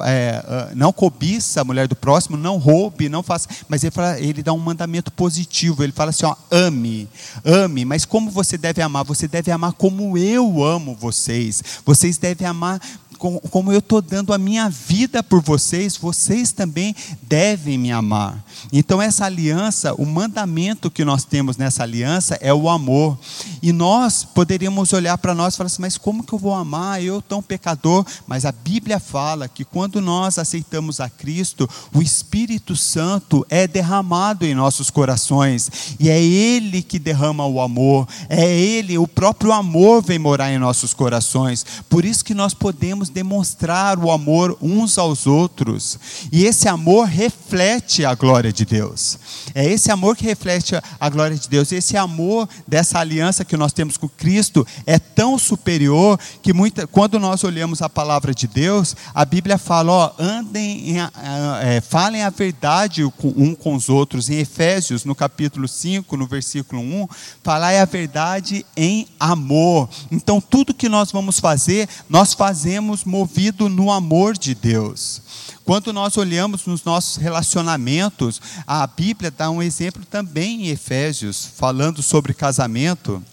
é, 0.06 0.44
ah, 0.46 0.72
não 0.76 0.94
cobiça 0.94 1.62
a 1.62 1.64
mulher 1.64 1.88
do 1.88 1.96
próximo, 1.96 2.38
não 2.38 2.58
roube, 2.58 3.10
não 3.10 3.22
faça. 3.22 3.48
Mas 3.68 3.84
ele, 3.84 3.92
fala, 3.92 4.20
ele 4.20 4.42
dá 4.44 4.54
um 4.54 4.60
mandamento 4.60 5.12
positivo. 5.12 5.84
Ele 5.84 5.92
fala 5.92 6.10
assim: 6.12 6.26
ó, 6.26 6.36
ame, 6.50 7.08
ame. 7.44 7.86
Mas 7.86 8.06
como 8.06 8.30
você 8.30 8.58
deve 8.58 8.82
amar? 8.82 9.04
Você 9.04 9.28
deve 9.28 9.52
amar 9.52 9.74
como 9.74 10.18
eu 10.18 10.64
amo 10.64 10.96
vocês. 10.96 11.64
Vocês 11.86 12.18
devem 12.18 12.48
amar 12.48 12.80
como 13.22 13.72
eu 13.72 13.78
estou 13.78 14.02
dando 14.02 14.34
a 14.34 14.38
minha 14.40 14.68
vida 14.68 15.22
por 15.22 15.44
vocês, 15.44 15.96
vocês 15.96 16.52
também 16.52 16.96
devem 17.22 17.78
me 17.78 17.92
amar. 17.92 18.44
Então, 18.74 19.00
essa 19.00 19.26
aliança, 19.26 19.94
o 19.94 20.08
mandamento 20.08 20.90
que 20.90 21.06
nós 21.06 21.24
temos 21.24 21.56
nessa 21.56 21.84
aliança 21.84 22.36
é 22.42 22.52
o 22.52 22.68
amor. 22.68 23.20
E 23.62 23.72
nós 23.72 24.24
poderíamos 24.24 24.92
olhar 24.92 25.20
para 25.20 25.36
nós 25.36 25.54
e 25.54 25.58
falar 25.58 25.68
assim: 25.68 25.84
mas 25.84 26.00
como 26.00 26.24
que 26.24 26.34
eu 26.34 26.40
vou 26.40 26.56
amar? 26.56 27.04
Eu, 27.04 27.22
tão 27.22 27.44
pecador. 27.44 28.04
Mas 28.26 28.44
a 28.44 28.52
Bíblia 28.52 29.00
fala 29.00 29.48
que 29.48 29.64
quando 29.64 30.02
nós 30.02 30.40
aceitamos 30.40 31.00
a 31.00 31.08
Cristo, 31.08 31.70
o 31.94 32.02
Espírito 32.02 32.76
Santo 32.76 33.46
é 33.50 33.68
derramado 33.68 34.46
em 34.46 34.56
nossos 34.56 34.90
corações. 34.90 35.70
E 36.00 36.10
é 36.10 36.20
Ele 36.20 36.82
que 36.82 36.98
derrama 36.98 37.46
o 37.46 37.62
amor. 37.62 38.08
É 38.28 38.50
Ele, 38.50 38.98
o 38.98 39.08
próprio 39.08 39.52
amor 39.52 40.02
vem 40.02 40.18
morar 40.18 40.52
em 40.52 40.58
nossos 40.58 40.92
corações. 40.92 41.64
Por 41.88 42.04
isso 42.04 42.26
que 42.26 42.34
nós 42.34 42.56
podemos 42.56 43.11
demonstrar 43.12 44.00
o 44.00 44.10
amor 44.10 44.58
uns 44.62 44.98
aos 44.98 45.28
outros. 45.28 46.00
E 46.32 46.46
esse 46.46 46.68
amor 46.68 47.08
reflete 47.08 48.06
a 48.06 48.16
glória 48.16 48.52
de 48.52 48.66
Deus. 48.66 49.20
É 49.54 49.66
esse 49.66 49.92
amor 49.92 50.16
que 50.16 50.26
reflete 50.26 50.76
a 51.00 51.10
glória 51.10 51.38
de 51.38 51.48
Deus. 51.50 51.72
Esse 51.72 51.98
amor 51.98 52.48
dessa 52.68 53.00
aliança 53.00 53.46
que 53.46 53.58
nós 53.58 53.74
temos 53.74 53.98
com 53.98 54.08
Cristo 54.08 54.66
é 54.86 54.98
tão 54.98 55.38
superior 55.38 56.20
que 56.42 56.54
muita, 56.54 56.88
quando 56.88 57.20
nós 57.20 57.44
olhamos 57.44 57.82
a 57.82 57.90
palavra 57.90 58.34
de 58.34 58.48
Deus, 58.48 58.96
a 59.14 59.26
Bíblia 59.26 59.58
fala: 59.58 59.92
ó, 59.92 60.12
andem, 60.18 60.92
em, 60.92 60.98
é, 61.00 61.82
falem 61.82 62.24
a 62.24 62.30
verdade 62.30 63.04
um 63.04 63.56
com 63.56 63.76
os 63.76 63.90
outros. 63.90 64.30
Em 64.30 64.40
Efésios, 64.40 65.06
no 65.06 65.14
capítulo 65.14 65.68
5, 65.68 66.16
no 66.18 66.28
versículo 66.28 66.82
1, 66.82 67.08
falar 67.44 67.80
a 67.80 67.86
verdade 67.86 68.66
em 68.76 69.08
amor. 69.20 69.90
Então, 70.12 70.42
tudo 70.42 70.74
que 70.74 70.90
nós 70.90 71.12
vamos 71.12 71.40
fazer, 71.40 71.88
nós 72.10 72.34
fazemos 72.34 73.01
movido 73.06 73.70
no 73.70 73.92
amor 73.92 74.38
de 74.38 74.54
Deus. 74.56 75.22
Quando 75.64 75.94
nós 75.94 76.18
olhamos 76.18 76.66
nos 76.66 76.84
nossos 76.84 77.18
relacionamentos, 77.18 78.42
a 78.66 78.86
Bíblia 78.88 79.32
dá 79.32 79.50
um 79.50 79.62
exemplo 79.62 80.04
também 80.06 80.66
em 80.66 80.70
Efésios, 80.70 81.46
falando 81.46 82.02
sobre 82.02 82.34
casamento. 82.34 83.24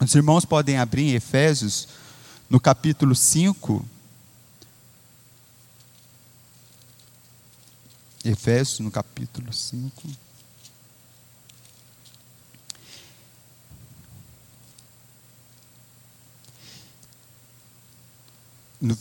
Os 0.00 0.14
irmãos 0.14 0.44
podem 0.44 0.78
abrir 0.78 1.10
em 1.10 1.14
Efésios, 1.14 1.88
no 2.48 2.60
capítulo 2.60 3.14
5. 3.14 3.84
Efésios, 8.24 8.80
no 8.80 8.90
capítulo 8.90 9.52
5. 9.52 10.23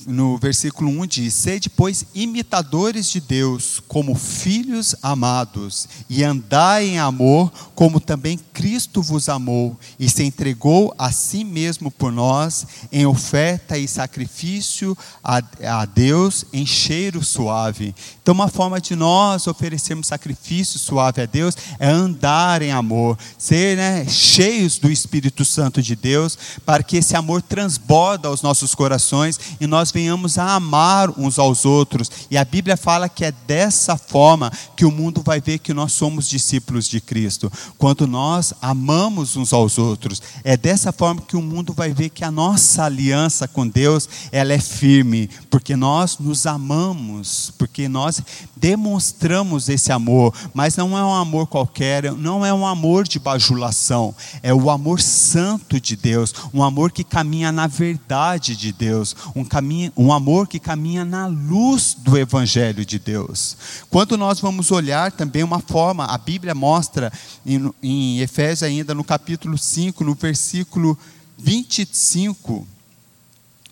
No, 0.08 0.38
versículo 0.38 0.90
1 0.90 1.08
diz: 1.08 1.34
Sede, 1.34 1.70
pois, 1.70 2.06
imitadores 2.16 3.10
de 3.10 3.20
Deus, 3.20 3.82
como 3.88 4.16
filhos 4.16 4.96
amados, 5.02 5.88
e 6.10 6.24
andai 6.24 6.88
em 6.88 7.00
amor, 7.00 7.52
como 7.76 8.00
também 8.00 8.40
Cristo 8.54 9.02
vos 9.02 9.28
amou, 9.28 9.78
e 10.00 10.10
se 10.10 10.24
entregou 10.24 10.94
a 10.98 11.12
si 11.12 11.44
mesmo 11.44 11.92
por 11.92 12.12
nós, 12.12 12.66
em 12.92 13.06
oferta 13.06 13.78
e 13.78 13.88
sacrifício 13.88 14.98
a, 15.24 15.42
a 15.68 15.86
Deus, 15.86 16.46
em 16.54 16.66
cheiro 16.66 17.24
suave. 17.24 17.94
Então, 18.22 18.34
uma 18.34 18.48
forma 18.48 18.80
de 18.80 18.96
nós 18.96 19.48
oferecermos 19.48 20.08
sacrifício 20.08 20.80
suave 20.80 21.22
a 21.22 21.26
Deus 21.26 21.58
é 21.78 21.90
andar 21.90 22.62
em 22.62 22.72
amor, 22.72 23.18
ser 23.38 23.76
né, 23.76 24.08
cheios 24.08 24.78
do 24.78 24.90
Espírito 24.90 25.44
Santo 25.44 25.82
de 25.82 25.96
Deus, 25.96 26.38
para 26.66 26.84
que 26.84 26.98
esse 26.98 27.16
amor 27.16 27.42
transborda 27.42 28.30
aos 28.30 28.42
nossos 28.42 28.74
corações 28.74 29.40
e 29.60 29.68
nós 29.74 29.92
venhamos 29.92 30.38
a 30.38 30.54
amar 30.54 31.10
uns 31.18 31.40
aos 31.40 31.66
outros. 31.66 32.12
E 32.30 32.38
a 32.38 32.46
Bíblia 32.46 32.78
fala 32.78 33.10
que 33.10 33.26
é 33.26 33.32
dessa 33.32 33.98
forma 33.98 34.52
que 34.78 34.86
o 34.86 34.92
mundo 34.92 35.24
vai 35.26 35.42
ver 35.42 35.58
que 35.58 35.74
nós 35.74 35.94
somos 35.94 36.30
discípulos 36.30 36.88
de 36.88 37.02
Cristo. 37.02 37.52
Quando 37.76 38.06
nós 38.06 38.54
amamos 38.62 39.36
uns 39.36 39.52
aos 39.52 39.80
outros, 39.80 40.22
é 40.44 40.56
dessa 40.56 40.92
forma 40.92 41.22
que 41.22 41.36
o 41.36 41.42
mundo 41.42 41.74
vai 41.74 41.92
ver 41.92 42.10
que 42.10 42.24
a 42.24 42.30
nossa 42.30 42.84
aliança 42.84 43.48
com 43.48 43.68
Deus, 43.68 44.08
ela 44.32 44.54
é 44.54 44.60
firme, 44.60 45.28
porque 45.50 45.76
nós 45.76 46.20
nos 46.20 46.46
amamos, 46.46 47.52
porque 47.58 47.88
nós 47.88 48.22
demonstramos 48.56 49.70
esse 49.70 49.92
amor, 49.92 50.36
mas 50.54 50.78
não 50.78 50.96
é 50.96 51.04
um 51.04 51.16
amor 51.16 51.48
qualquer, 51.48 52.12
não 52.12 52.46
é 52.46 52.54
um 52.54 52.68
amor 52.68 53.08
de 53.08 53.18
bajulação, 53.18 54.14
é 54.44 54.54
o 54.54 54.70
amor 54.70 55.02
santo 55.02 55.82
de 55.82 55.96
Deus, 55.96 56.32
um 56.54 56.62
amor 56.62 56.92
que 56.92 57.04
caminha 57.04 57.52
na 57.52 57.66
verdade 57.66 58.56
de 58.56 58.72
Deus, 58.72 59.16
um 59.36 59.44
caminho 59.44 59.63
caminha, 59.64 59.94
um 59.96 60.12
amor 60.12 60.48
que 60.48 60.60
caminha 60.60 61.06
na 61.06 61.26
luz 61.26 61.96
do 61.98 62.18
Evangelho 62.18 62.86
de 62.86 63.00
Deus. 63.00 63.56
Quando 63.90 64.18
nós 64.18 64.42
vamos 64.42 64.72
olhar 64.72 65.12
também 65.12 65.42
uma 65.42 65.60
forma, 65.60 66.06
a 66.06 66.18
Bíblia 66.18 66.54
mostra 66.54 67.12
em, 67.46 67.74
em 67.82 68.20
Efésios 68.20 68.64
ainda 68.64 68.94
no 68.94 69.04
capítulo 69.04 69.58
5, 69.58 70.04
no 70.04 70.14
versículo 70.16 71.00
25, 71.38 72.68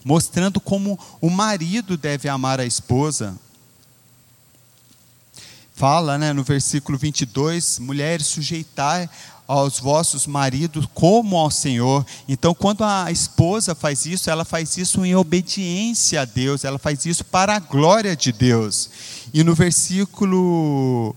mostrando 0.03 0.61
como 0.61 0.97
o 1.19 1.29
marido 1.29 1.97
deve 1.97 2.29
amar 2.29 2.61
a 2.61 2.65
esposa. 2.65 3.37
Fala 5.75 6.17
né, 6.17 6.31
no 6.31 6.43
versículo 6.43 6.97
22, 6.97 7.79
mulheres, 7.79 8.27
sujeitai 8.27 9.09
aos 9.51 9.79
vossos 9.79 10.25
maridos 10.25 10.87
como 10.93 11.35
ao 11.35 11.51
Senhor. 11.51 12.05
Então, 12.25 12.53
quando 12.53 12.85
a 12.85 13.11
esposa 13.11 13.75
faz 13.75 14.05
isso, 14.05 14.29
ela 14.29 14.45
faz 14.45 14.77
isso 14.77 15.05
em 15.05 15.13
obediência 15.13 16.21
a 16.21 16.25
Deus, 16.25 16.63
ela 16.63 16.79
faz 16.79 17.05
isso 17.05 17.25
para 17.25 17.55
a 17.55 17.59
glória 17.59 18.15
de 18.15 18.31
Deus. 18.31 18.89
E 19.33 19.43
no 19.43 19.53
versículo 19.53 21.13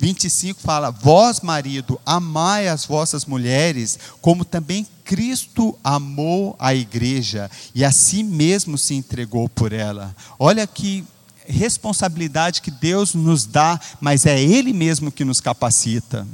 25 0.00 0.60
fala: 0.60 0.90
Vós, 0.90 1.40
marido, 1.40 2.00
amai 2.04 2.66
as 2.66 2.84
vossas 2.84 3.24
mulheres, 3.24 3.98
como 4.20 4.44
também 4.44 4.84
Cristo 5.04 5.78
amou 5.84 6.56
a 6.58 6.74
igreja 6.74 7.48
e 7.72 7.84
a 7.84 7.92
si 7.92 8.24
mesmo 8.24 8.76
se 8.76 8.94
entregou 8.94 9.48
por 9.48 9.72
ela. 9.72 10.14
Olha 10.40 10.66
que 10.66 11.04
responsabilidade 11.46 12.60
que 12.60 12.72
Deus 12.72 13.14
nos 13.14 13.46
dá, 13.46 13.80
mas 14.00 14.26
é 14.26 14.42
Ele 14.42 14.72
mesmo 14.72 15.12
que 15.12 15.24
nos 15.24 15.40
capacita. 15.40 16.26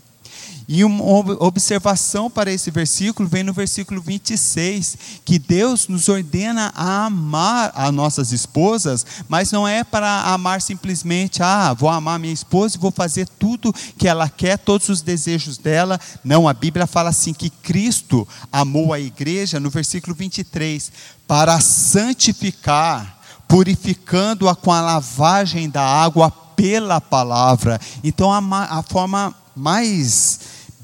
E 0.68 0.84
uma 0.84 1.02
observação 1.44 2.30
para 2.30 2.52
esse 2.52 2.70
versículo 2.70 3.28
vem 3.28 3.42
no 3.42 3.52
versículo 3.52 4.00
26, 4.00 4.96
que 5.24 5.38
Deus 5.38 5.88
nos 5.88 6.08
ordena 6.08 6.72
a 6.74 7.06
amar 7.06 7.72
as 7.74 7.92
nossas 7.92 8.32
esposas, 8.32 9.04
mas 9.28 9.50
não 9.50 9.66
é 9.66 9.82
para 9.82 10.22
amar 10.32 10.62
simplesmente, 10.62 11.42
ah, 11.42 11.72
vou 11.74 11.88
amar 11.88 12.18
minha 12.18 12.32
esposa 12.32 12.76
e 12.76 12.80
vou 12.80 12.90
fazer 12.90 13.28
tudo 13.38 13.74
que 13.98 14.06
ela 14.06 14.28
quer, 14.28 14.58
todos 14.58 14.88
os 14.88 15.02
desejos 15.02 15.58
dela. 15.58 15.98
Não, 16.22 16.48
a 16.48 16.54
Bíblia 16.54 16.86
fala 16.86 17.10
assim 17.10 17.32
que 17.32 17.50
Cristo 17.50 18.26
amou 18.50 18.92
a 18.92 19.00
igreja 19.00 19.58
no 19.58 19.70
versículo 19.70 20.14
23 20.14 20.92
para 21.26 21.60
santificar, 21.60 23.18
purificando-a 23.48 24.54
com 24.54 24.72
a 24.72 24.80
lavagem 24.80 25.68
da 25.68 25.82
água 25.82 26.30
pela 26.30 27.00
palavra. 27.00 27.80
Então 28.04 28.32
a, 28.32 28.38
a 28.78 28.82
forma 28.82 29.34
mais 29.54 30.40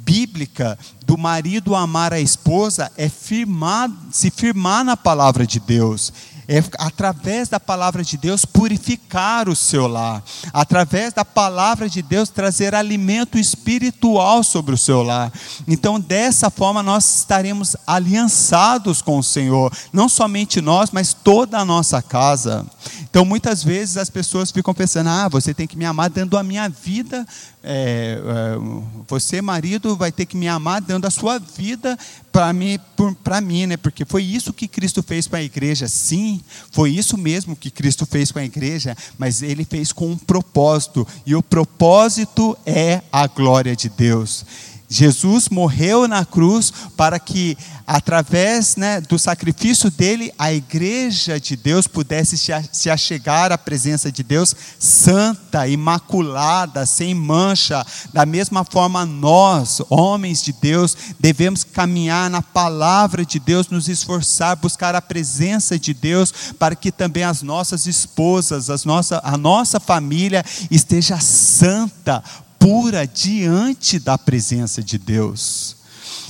bíblica 0.08 0.78
do 1.04 1.18
marido 1.18 1.74
amar 1.74 2.14
a 2.14 2.20
esposa 2.20 2.90
é 2.96 3.10
firmar, 3.10 3.90
se 4.10 4.30
firmar 4.30 4.82
na 4.82 4.96
palavra 4.96 5.46
de 5.46 5.60
Deus. 5.60 6.10
É, 6.50 6.64
através 6.78 7.50
da 7.50 7.60
palavra 7.60 8.02
de 8.02 8.16
Deus, 8.16 8.46
purificar 8.46 9.50
o 9.50 9.54
seu 9.54 9.86
lar. 9.86 10.22
Através 10.50 11.12
da 11.12 11.22
palavra 11.22 11.90
de 11.90 12.00
Deus, 12.00 12.30
trazer 12.30 12.74
alimento 12.74 13.36
espiritual 13.38 14.42
sobre 14.42 14.74
o 14.74 14.78
seu 14.78 15.02
lar. 15.02 15.30
Então, 15.66 16.00
dessa 16.00 16.48
forma, 16.48 16.82
nós 16.82 17.18
estaremos 17.18 17.76
aliançados 17.86 19.02
com 19.02 19.18
o 19.18 19.22
Senhor. 19.22 19.70
Não 19.92 20.08
somente 20.08 20.62
nós, 20.62 20.90
mas 20.90 21.12
toda 21.12 21.58
a 21.58 21.66
nossa 21.66 22.00
casa. 22.00 22.64
Então, 23.10 23.26
muitas 23.26 23.62
vezes 23.62 23.98
as 23.98 24.08
pessoas 24.08 24.50
ficam 24.50 24.72
pensando: 24.72 25.08
ah, 25.08 25.28
você 25.28 25.52
tem 25.52 25.66
que 25.66 25.76
me 25.76 25.84
amar 25.84 26.08
dando 26.08 26.38
a 26.38 26.42
minha 26.42 26.66
vida. 26.68 27.26
É, 27.62 28.18
é, 28.24 28.58
você, 29.06 29.42
marido, 29.42 29.96
vai 29.96 30.12
ter 30.12 30.24
que 30.24 30.36
me 30.36 30.48
amar 30.48 30.80
dando 30.80 31.06
a 31.06 31.10
sua 31.10 31.38
vida 31.38 31.98
para 32.30 32.52
mim, 32.52 32.78
para 33.22 33.40
mim, 33.40 33.66
né? 33.66 33.76
Porque 33.76 34.04
foi 34.04 34.22
isso 34.22 34.52
que 34.52 34.68
Cristo 34.68 35.02
fez 35.02 35.26
para 35.26 35.40
a 35.40 35.42
igreja. 35.42 35.88
Sim, 35.88 36.37
foi 36.70 36.90
isso 36.90 37.16
mesmo 37.16 37.56
que 37.56 37.70
Cristo 37.70 38.06
fez 38.06 38.30
com 38.32 38.38
a 38.38 38.44
igreja, 38.44 38.96
mas 39.18 39.42
ele 39.42 39.64
fez 39.64 39.92
com 39.92 40.10
um 40.10 40.16
propósito, 40.16 41.06
e 41.26 41.34
o 41.34 41.42
propósito 41.42 42.56
é 42.64 43.02
a 43.12 43.26
glória 43.26 43.74
de 43.74 43.88
Deus. 43.88 44.44
Jesus 44.88 45.50
morreu 45.50 46.08
na 46.08 46.24
cruz 46.24 46.72
para 46.96 47.18
que, 47.18 47.58
através 47.86 48.74
né, 48.74 49.02
do 49.02 49.18
sacrifício 49.18 49.90
dele, 49.90 50.32
a 50.38 50.50
igreja 50.50 51.38
de 51.38 51.56
Deus 51.56 51.86
pudesse 51.86 52.38
se 52.72 52.88
achegar 52.88 53.52
à 53.52 53.58
presença 53.58 54.10
de 54.10 54.22
Deus 54.22 54.56
santa, 54.78 55.68
imaculada, 55.68 56.86
sem 56.86 57.14
mancha. 57.14 57.84
Da 58.14 58.24
mesma 58.24 58.64
forma, 58.64 59.04
nós, 59.04 59.82
homens 59.90 60.42
de 60.42 60.52
Deus, 60.54 60.96
devemos 61.20 61.64
caminhar 61.64 62.30
na 62.30 62.40
palavra 62.40 63.26
de 63.26 63.38
Deus, 63.38 63.68
nos 63.68 63.88
esforçar, 63.88 64.56
buscar 64.56 64.94
a 64.94 65.02
presença 65.02 65.78
de 65.78 65.92
Deus, 65.92 66.32
para 66.58 66.74
que 66.74 66.90
também 66.90 67.24
as 67.24 67.42
nossas 67.42 67.86
esposas, 67.86 68.70
as 68.70 68.86
nossa, 68.86 69.20
a 69.22 69.36
nossa 69.36 69.78
família 69.78 70.42
esteja 70.70 71.20
santa, 71.20 72.24
pura 72.58 73.06
diante 73.06 73.98
da 73.98 74.18
presença 74.18 74.82
de 74.82 74.98
Deus. 74.98 75.76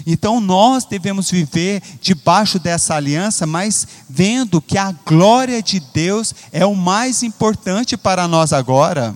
Então 0.07 0.41
nós 0.41 0.85
devemos 0.85 1.31
viver 1.31 1.83
debaixo 2.01 2.59
dessa 2.59 2.95
aliança, 2.95 3.47
mas 3.47 3.87
vendo 4.09 4.61
que 4.61 4.79
a 4.79 4.93
glória 5.05 5.63
de 5.63 5.81
Deus 5.81 6.35
é 6.53 6.65
o 6.65 6.75
mais 6.75 7.23
importante 7.23 7.97
para 7.97 8.29
nós 8.29 8.53
agora. 8.53 9.15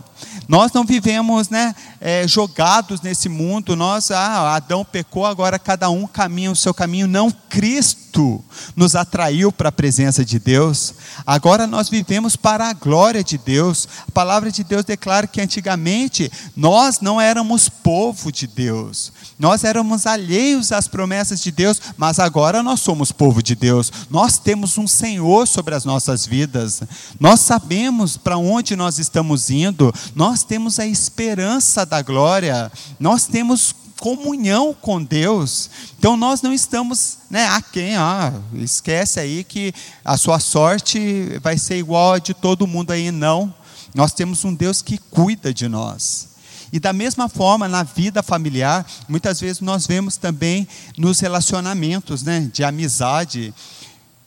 Nós 0.48 0.72
não 0.72 0.84
vivemos 0.84 1.48
né, 1.48 1.74
é, 2.00 2.26
jogados 2.26 3.00
nesse 3.00 3.28
mundo. 3.28 3.76
Nós, 3.76 4.10
ah, 4.10 4.54
Adão 4.54 4.84
pecou, 4.84 5.24
agora 5.24 5.58
cada 5.58 5.88
um 5.90 6.06
caminha 6.06 6.50
o 6.50 6.56
seu 6.56 6.74
caminho. 6.74 7.06
Não, 7.06 7.30
Cristo 7.30 8.42
nos 8.76 8.94
atraiu 8.94 9.50
para 9.52 9.68
a 9.68 9.72
presença 9.72 10.24
de 10.24 10.38
Deus. 10.38 10.94
Agora 11.26 11.66
nós 11.66 11.88
vivemos 11.88 12.36
para 12.36 12.68
a 12.68 12.72
glória 12.72 13.22
de 13.22 13.38
Deus. 13.38 13.88
A 14.08 14.10
palavra 14.10 14.50
de 14.50 14.62
Deus 14.64 14.84
declara 14.84 15.26
que 15.26 15.40
antigamente 15.40 16.30
nós 16.56 17.00
não 17.00 17.20
éramos 17.20 17.68
povo 17.68 18.30
de 18.30 18.46
Deus. 18.46 19.12
Nós 19.42 19.64
éramos 19.64 20.06
alheios 20.06 20.70
às 20.70 20.86
promessas 20.86 21.40
de 21.40 21.50
Deus, 21.50 21.82
mas 21.96 22.20
agora 22.20 22.62
nós 22.62 22.78
somos 22.78 23.10
povo 23.10 23.42
de 23.42 23.56
Deus. 23.56 23.90
Nós 24.08 24.38
temos 24.38 24.78
um 24.78 24.86
Senhor 24.86 25.48
sobre 25.48 25.74
as 25.74 25.84
nossas 25.84 26.24
vidas. 26.24 26.80
Nós 27.18 27.40
sabemos 27.40 28.16
para 28.16 28.38
onde 28.38 28.76
nós 28.76 29.00
estamos 29.00 29.50
indo. 29.50 29.92
Nós 30.14 30.44
temos 30.44 30.78
a 30.78 30.86
esperança 30.86 31.84
da 31.84 32.00
glória. 32.02 32.70
Nós 33.00 33.26
temos 33.26 33.74
comunhão 33.98 34.72
com 34.80 35.02
Deus. 35.02 35.68
Então 35.98 36.16
nós 36.16 36.40
não 36.40 36.52
estamos, 36.52 37.18
né, 37.28 37.48
a 37.48 37.60
quem, 37.60 37.96
ah, 37.96 38.32
esquece 38.54 39.18
aí 39.18 39.42
que 39.42 39.74
a 40.04 40.16
sua 40.16 40.38
sorte 40.38 41.36
vai 41.42 41.58
ser 41.58 41.78
igual 41.78 42.12
a 42.12 42.18
de 42.20 42.32
todo 42.32 42.64
mundo 42.64 42.92
aí, 42.92 43.10
não. 43.10 43.52
Nós 43.92 44.12
temos 44.12 44.44
um 44.44 44.54
Deus 44.54 44.82
que 44.82 44.98
cuida 44.98 45.52
de 45.52 45.66
nós. 45.66 46.31
E 46.72 46.80
da 46.80 46.92
mesma 46.92 47.28
forma, 47.28 47.68
na 47.68 47.82
vida 47.82 48.22
familiar, 48.22 48.86
muitas 49.06 49.38
vezes 49.38 49.60
nós 49.60 49.86
vemos 49.86 50.16
também 50.16 50.66
nos 50.96 51.20
relacionamentos, 51.20 52.22
né, 52.22 52.48
de 52.50 52.64
amizade. 52.64 53.52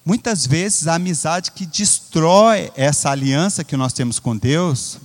Muitas 0.05 0.45
vezes 0.45 0.87
a 0.87 0.95
amizade 0.95 1.51
que 1.51 1.65
destrói 1.65 2.71
essa 2.75 3.09
aliança 3.09 3.63
que 3.63 3.75
nós 3.75 3.93
temos 3.93 4.19
com 4.19 4.37
Deus, 4.37 4.99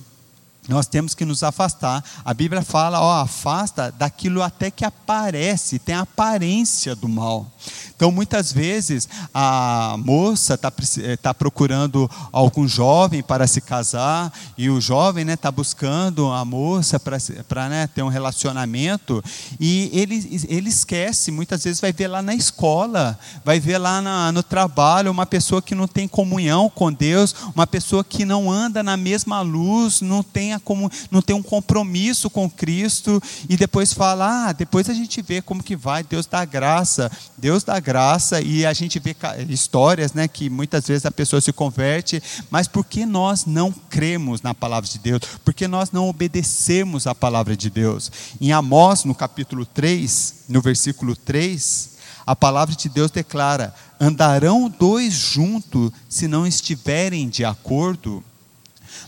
nós 0.71 0.87
temos 0.87 1.13
que 1.13 1.25
nos 1.25 1.43
afastar. 1.43 2.01
A 2.23 2.33
Bíblia 2.33 2.61
fala, 2.61 3.01
ó, 3.01 3.21
afasta 3.21 3.91
daquilo 3.91 4.41
até 4.41 4.71
que 4.71 4.85
aparece, 4.85 5.77
tem 5.77 5.93
a 5.93 6.01
aparência 6.01 6.95
do 6.95 7.09
mal. 7.09 7.45
Então, 7.93 8.09
muitas 8.11 8.51
vezes, 8.51 9.07
a 9.33 9.95
moça 9.99 10.55
está 10.55 10.71
eh, 11.01 11.17
tá 11.17 11.33
procurando 11.33 12.09
algum 12.31 12.67
jovem 12.67 13.21
para 13.21 13.45
se 13.45 13.61
casar, 13.61 14.33
e 14.57 14.69
o 14.69 14.79
jovem 14.79 15.23
está 15.23 15.31
né, 15.31 15.35
tá 15.35 15.51
buscando 15.51 16.31
a 16.31 16.43
moça 16.45 16.99
para 16.99 17.69
né, 17.69 17.87
ter 17.87 18.01
um 18.01 18.07
relacionamento, 18.07 19.21
e 19.59 19.91
ele, 19.93 20.45
ele 20.47 20.69
esquece, 20.69 21.31
muitas 21.31 21.63
vezes 21.65 21.81
vai 21.81 21.91
ver 21.91 22.07
lá 22.07 22.21
na 22.21 22.33
escola, 22.33 23.19
vai 23.43 23.59
ver 23.59 23.77
lá 23.77 24.01
na, 24.01 24.31
no 24.31 24.41
trabalho 24.41 25.11
uma 25.11 25.25
pessoa 25.25 25.61
que 25.61 25.75
não 25.75 25.87
tem 25.87 26.07
comunhão 26.07 26.69
com 26.69 26.91
Deus, 26.91 27.35
uma 27.53 27.67
pessoa 27.67 28.03
que 28.03 28.23
não 28.23 28.49
anda 28.49 28.81
na 28.81 28.95
mesma 28.95 29.41
luz, 29.41 30.01
não 30.01 30.23
tem, 30.23 30.53
a, 30.53 30.60
como, 30.61 30.89
não 31.09 31.21
tem 31.21 31.35
um 31.35 31.43
compromisso 31.43 32.29
com 32.29 32.49
Cristo, 32.49 33.21
e 33.49 33.57
depois 33.57 33.93
fala, 33.93 34.49
ah, 34.49 34.53
depois 34.53 34.89
a 34.89 34.93
gente 34.93 35.21
vê 35.21 35.41
como 35.41 35.63
que 35.63 35.75
vai, 35.75 36.03
Deus 36.03 36.25
dá 36.25 36.45
graça, 36.45 37.11
Deus 37.37 37.63
dá 37.63 37.79
graça 37.79 38.41
e 38.41 38.65
a 38.65 38.73
gente 38.73 38.99
vê 38.99 39.15
histórias, 39.49 40.13
né, 40.13 40.27
que 40.27 40.49
muitas 40.49 40.87
vezes 40.87 41.05
a 41.05 41.11
pessoa 41.11 41.41
se 41.41 41.51
converte, 41.51 42.21
mas 42.49 42.67
por 42.67 42.85
que 42.85 43.05
nós 43.05 43.45
não 43.45 43.71
cremos 43.71 44.41
na 44.41 44.53
palavra 44.53 44.89
de 44.89 44.99
Deus? 44.99 45.21
Por 45.43 45.53
que 45.53 45.67
nós 45.67 45.91
não 45.91 46.07
obedecemos 46.07 47.07
a 47.07 47.15
palavra 47.15 47.55
de 47.55 47.69
Deus? 47.69 48.11
Em 48.39 48.51
Amós, 48.51 49.03
no 49.03 49.15
capítulo 49.15 49.65
3, 49.65 50.45
no 50.49 50.61
versículo 50.61 51.15
3, 51.15 51.91
a 52.25 52.35
palavra 52.35 52.75
de 52.75 52.87
Deus 52.89 53.11
declara: 53.11 53.73
andarão 53.99 54.69
dois 54.69 55.13
juntos 55.13 55.91
se 56.07 56.27
não 56.27 56.45
estiverem 56.45 57.27
de 57.29 57.43
acordo? 57.43 58.23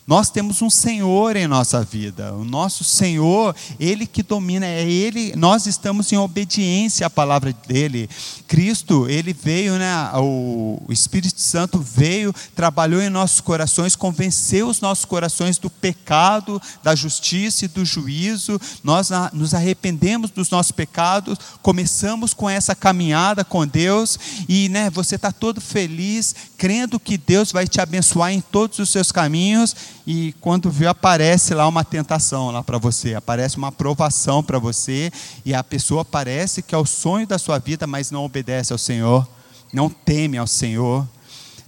Nós 0.05 0.29
temos 0.29 0.61
um 0.61 0.69
Senhor 0.69 1.35
em 1.35 1.47
nossa 1.47 1.83
vida. 1.83 2.33
O 2.33 2.43
nosso 2.43 2.83
Senhor, 2.83 3.55
ele 3.79 4.05
que 4.05 4.21
domina, 4.21 4.65
é 4.65 4.83
ele, 4.83 5.33
nós 5.35 5.65
estamos 5.65 6.11
em 6.11 6.17
obediência 6.17 7.07
à 7.07 7.09
palavra 7.09 7.53
dele. 7.67 8.09
Cristo, 8.47 9.07
ele 9.09 9.33
veio, 9.33 9.77
né, 9.77 9.93
o 10.15 10.79
Espírito 10.89 11.39
Santo 11.39 11.79
veio, 11.79 12.33
trabalhou 12.55 13.01
em 13.01 13.09
nossos 13.09 13.41
corações, 13.41 13.95
convenceu 13.95 14.67
os 14.67 14.81
nossos 14.81 15.05
corações 15.05 15.57
do 15.57 15.69
pecado, 15.69 16.61
da 16.83 16.93
justiça 16.95 17.65
e 17.65 17.67
do 17.67 17.85
juízo. 17.85 18.59
Nós 18.83 19.09
nos 19.31 19.53
arrependemos 19.53 20.29
dos 20.29 20.49
nossos 20.49 20.71
pecados, 20.71 21.37
começamos 21.61 22.33
com 22.33 22.49
essa 22.49 22.75
caminhada 22.75 23.43
com 23.43 23.65
Deus 23.65 24.19
e, 24.47 24.69
né, 24.69 24.89
você 24.89 25.15
está 25.15 25.31
todo 25.31 25.61
feliz, 25.61 26.35
crendo 26.57 26.99
que 26.99 27.17
Deus 27.17 27.51
vai 27.51 27.67
te 27.67 27.79
abençoar 27.79 28.31
em 28.31 28.41
todos 28.41 28.79
os 28.79 28.89
seus 28.89 29.11
caminhos 29.11 29.72
e 30.05 30.33
quando 30.41 30.69
vê 30.69 30.87
aparece 30.87 31.53
lá 31.53 31.67
uma 31.67 31.83
tentação 31.83 32.51
lá 32.51 32.63
para 32.63 32.77
você, 32.77 33.15
aparece 33.15 33.57
uma 33.57 33.69
aprovação 33.69 34.43
para 34.43 34.59
você 34.59 35.11
e 35.45 35.53
a 35.53 35.63
pessoa 35.63 36.03
parece 36.03 36.61
que 36.61 36.75
é 36.75 36.77
o 36.77 36.85
sonho 36.85 37.25
da 37.25 37.37
sua 37.37 37.59
vida, 37.59 37.87
mas 37.87 38.11
não 38.11 38.23
obedece 38.23 38.73
ao 38.73 38.79
Senhor, 38.79 39.27
não 39.71 39.89
teme 39.89 40.37
ao 40.37 40.47
Senhor. 40.47 41.07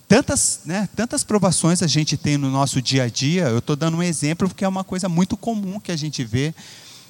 Tantas, 0.07 0.61
né, 0.65 0.87
tantas 0.95 1.23
provações 1.23 1.81
a 1.81 1.87
gente 1.87 2.15
tem 2.15 2.37
no 2.37 2.51
nosso 2.51 2.81
dia 2.81 3.03
a 3.03 3.09
dia, 3.09 3.45
eu 3.45 3.59
estou 3.59 3.75
dando 3.75 3.97
um 3.97 4.03
exemplo 4.03 4.47
porque 4.47 4.63
é 4.63 4.67
uma 4.67 4.83
coisa 4.83 5.09
muito 5.09 5.35
comum 5.35 5.79
que 5.79 5.91
a 5.91 5.95
gente 5.95 6.23
vê. 6.23 6.53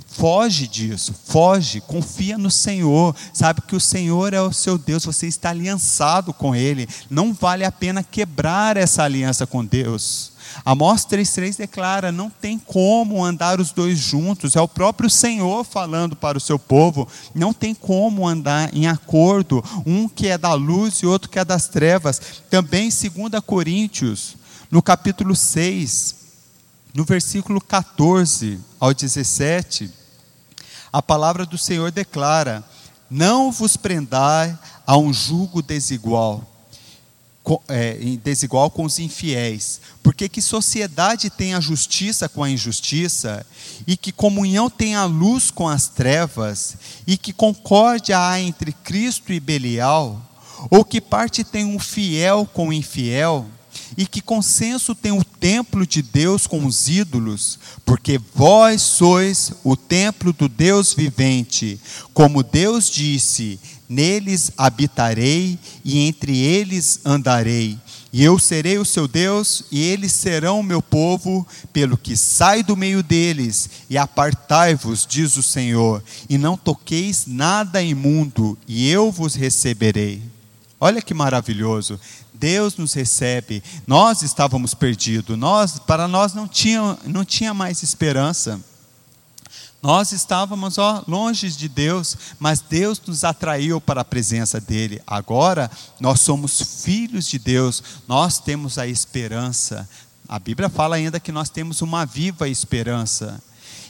Foge 0.08 0.66
disso, 0.66 1.14
foge, 1.26 1.82
confia 1.82 2.38
no 2.38 2.50
Senhor, 2.50 3.14
sabe 3.34 3.62
que 3.62 3.76
o 3.76 3.82
Senhor 3.82 4.34
é 4.34 4.42
o 4.42 4.54
seu 4.54 4.78
Deus, 4.78 5.04
você 5.04 5.28
está 5.28 5.50
aliançado 5.50 6.34
com 6.34 6.56
Ele, 6.56 6.88
não 7.10 7.34
vale 7.34 7.66
a 7.66 7.72
pena 7.72 8.02
quebrar 8.02 8.78
essa 8.78 9.04
aliança 9.04 9.46
com 9.46 9.64
Deus. 9.66 10.32
Amós 10.64 11.06
3,3 11.06 11.58
declara: 11.58 12.14
não 12.14 12.30
tem 12.30 12.58
como 12.58 13.26
andar 13.26 13.60
os 13.60 13.72
dois 13.72 13.98
juntos, 14.00 14.56
é 14.56 14.62
o 14.62 14.70
próprio 14.70 15.10
Senhor 15.10 15.66
falando 15.66 16.16
para 16.16 16.38
o 16.38 16.42
seu 16.42 16.58
povo, 16.58 17.08
não 17.34 17.52
tem 17.52 17.76
como 17.76 18.26
andar 18.26 18.74
em 18.74 18.88
acordo, 18.88 19.62
um 19.86 20.08
que 20.08 20.28
é 20.28 20.38
da 20.38 20.54
luz 20.54 21.00
e 21.00 21.06
outro 21.06 21.30
que 21.30 21.40
é 21.40 21.44
das 21.44 21.68
trevas. 21.68 22.22
Também, 22.50 22.90
2 22.90 23.42
Coríntios, 23.46 24.38
no 24.72 24.82
capítulo 24.82 25.36
6, 25.36 26.25
no 26.96 27.04
versículo 27.04 27.60
14 27.60 28.58
ao 28.80 28.94
17, 28.94 29.92
a 30.94 31.02
palavra 31.02 31.46
do 31.46 31.58
Senhor 31.58 31.92
declara: 31.92 32.64
Não 33.10 33.52
vos 33.52 33.76
prendai 33.76 34.58
a 34.88 34.98
um 34.98 35.12
jugo 35.12 35.62
desigual 35.62 36.56
é, 37.68 37.94
desigual 38.24 38.72
com 38.72 38.86
os 38.86 38.98
infiéis. 38.98 39.80
Porque 40.02 40.28
que 40.28 40.42
sociedade 40.42 41.30
tem 41.30 41.54
a 41.54 41.60
justiça 41.60 42.28
com 42.28 42.44
a 42.44 42.50
injustiça, 42.50 43.46
e 43.86 43.96
que 43.96 44.12
comunhão 44.12 44.70
tem 44.70 44.96
a 44.96 45.06
luz 45.06 45.52
com 45.52 45.68
as 45.68 45.88
trevas, 45.88 46.76
e 47.06 47.18
que 47.18 47.34
concórdia 47.34 48.18
há 48.20 48.40
entre 48.40 48.72
Cristo 48.72 49.32
e 49.32 49.40
Belial? 49.40 50.22
Ou 50.72 50.84
que 50.84 51.02
parte 51.02 51.44
tem 51.44 51.76
o 51.76 51.80
fiel 51.80 52.50
com 52.52 52.70
o 52.70 52.74
infiel? 52.74 53.46
E 53.98 54.06
que 54.06 54.22
consenso 54.22 54.96
tem 54.96 55.12
o 55.12 55.24
templo 55.24 55.86
de 55.86 56.02
Deus 56.02 56.48
com 56.48 56.66
os 56.66 56.88
ídolos? 56.88 57.60
Porque 57.86 58.20
vós 58.34 58.82
sois 58.82 59.52
o 59.64 59.76
templo 59.76 60.34
do 60.34 60.50
Deus 60.50 60.94
vivente. 60.94 61.80
Como 62.14 62.44
Deus 62.44 62.90
disse: 62.90 63.60
neles 63.88 64.52
habitarei 64.58 65.58
e 65.84 66.00
entre 66.00 66.38
eles 66.38 67.00
andarei. 67.06 67.78
E 68.12 68.24
eu 68.24 68.40
serei 68.40 68.78
o 68.78 68.86
seu 68.86 69.10
Deus, 69.10 69.66
e 69.70 69.82
eles 69.82 70.14
serão 70.14 70.62
o 70.62 70.64
meu 70.64 70.82
povo, 70.82 71.46
pelo 71.74 71.98
que 71.98 72.16
sai 72.16 72.64
do 72.64 72.74
meio 72.78 73.04
deles, 73.04 73.70
e 73.90 73.98
apartai-vos, 73.98 75.06
diz 75.06 75.36
o 75.36 75.44
Senhor, 75.44 76.02
e 76.30 76.38
não 76.38 76.56
toqueis 76.56 77.26
nada 77.28 77.82
imundo, 77.82 78.58
e 78.66 78.90
eu 78.90 79.12
vos 79.12 79.36
receberei. 79.36 80.22
Olha 80.80 81.02
que 81.02 81.14
maravilhoso. 81.14 82.00
Deus 82.40 82.78
nos 82.78 82.94
recebe. 82.94 83.64
Nós 83.88 84.22
estávamos 84.22 84.74
perdidos. 84.74 85.38
Nós, 85.38 85.80
para 85.80 86.08
nós 86.08 86.34
não 86.34 86.48
tinha, 86.48 86.98
não 87.06 87.26
tinha 87.26 87.54
mais 87.54 87.82
esperança. 87.84 88.62
Nós 89.86 90.12
estávamos 90.12 90.80
ó, 90.80 91.04
longe 91.08 91.52
de 91.52 91.70
Deus, 91.70 92.18
mas 92.40 92.60
Deus 92.60 93.00
nos 93.06 93.24
atraiu 93.24 93.80
para 93.80 94.02
a 94.02 94.06
presença 94.06 94.60
dEle. 94.60 95.00
Agora 95.06 95.70
nós 96.00 96.22
somos 96.22 96.60
filhos 96.84 97.28
de 97.28 97.38
Deus, 97.38 97.84
nós 98.08 98.40
temos 98.40 98.80
a 98.80 98.88
esperança. 98.88 99.88
A 100.28 100.40
Bíblia 100.40 100.70
fala 100.70 100.96
ainda 100.96 101.20
que 101.20 101.32
nós 101.32 101.50
temos 101.50 101.84
uma 101.84 102.04
viva 102.04 102.50
esperança. 102.50 103.40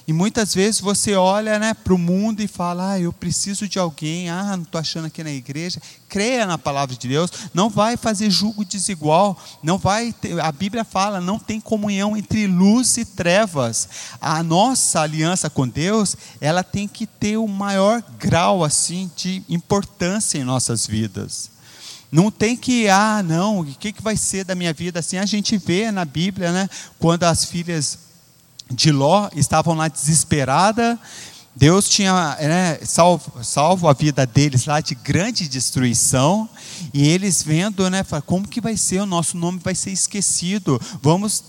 E 0.08 0.14
muitas 0.14 0.54
vezes 0.54 0.80
você 0.80 1.16
olha 1.16 1.58
né, 1.58 1.74
para 1.74 1.94
o 1.94 1.98
mundo 1.98 2.40
e 2.42 2.48
fala: 2.48 2.92
ah, 2.92 3.00
eu 3.00 3.12
preciso 3.12 3.68
de 3.68 3.80
alguém, 3.80 4.30
ah, 4.30 4.56
não 4.56 4.64
estou 4.64 4.80
achando 4.80 5.06
aqui 5.06 5.24
na 5.24 5.32
igreja. 5.32 5.82
Creia 6.08 6.46
na 6.46 6.60
palavra 6.60 6.96
de 6.96 7.08
Deus, 7.08 7.32
não 7.54 7.72
vai 7.72 7.98
fazer 7.98 8.30
julgo 8.30 8.64
desigual, 8.64 9.36
não 9.64 9.80
vai. 9.80 10.14
Ter, 10.14 10.40
a 10.40 10.52
Bíblia 10.52 10.84
fala: 10.84 11.20
não 11.20 11.40
tem 11.40 11.60
comunhão 11.60 12.16
entre 12.16 12.46
luz 12.46 12.98
e 12.98 13.06
trevas. 13.06 13.90
A 14.22 14.44
nossa 14.44 15.02
aliança 15.02 15.50
com 15.50 15.68
Deus, 15.68 16.16
ela 16.40 16.64
tem 16.64 16.88
que 16.88 17.08
ter 17.08 17.38
o 17.38 17.48
maior 17.48 18.04
grau 18.20 18.64
assim 18.64 19.10
de 19.16 19.44
importância 19.50 20.38
em 20.38 20.44
nossas 20.44 20.86
vidas. 20.86 21.50
Não 22.12 22.30
tem 22.30 22.56
que, 22.56 22.88
ah, 22.88 23.24
não, 23.24 23.62
o 23.62 23.66
que, 23.66 23.92
que 23.92 24.04
vai 24.04 24.16
ser 24.16 24.46
da 24.46 24.54
minha 24.54 24.72
vida? 24.72 25.00
Assim 25.00 25.18
a 25.18 25.26
gente 25.26 25.58
vê 25.58 25.92
na 25.92 26.06
Bíblia, 26.06 26.52
né, 26.52 26.70
quando 27.00 27.24
as 27.24 27.44
filhas 27.44 28.05
de 28.72 28.92
Ló 28.92 29.30
estavam 29.36 29.76
lá 29.76 29.88
desesperada. 29.88 31.00
Deus 31.58 31.88
tinha 31.88 32.36
né, 32.42 32.80
salvo, 32.84 33.42
salvo, 33.42 33.88
a 33.88 33.94
vida 33.94 34.26
deles 34.26 34.66
lá 34.66 34.82
de 34.82 34.94
grande 34.94 35.48
destruição, 35.48 36.50
e 36.94 37.08
eles 37.08 37.42
vendo, 37.42 37.90
né, 37.90 38.04
como 38.26 38.46
que 38.46 38.60
vai 38.60 38.76
ser, 38.76 39.00
o 39.00 39.06
nosso 39.06 39.38
nome 39.38 39.62
vai 39.64 39.74
ser 39.74 39.92
esquecido, 39.92 40.82
vamos 41.02 41.42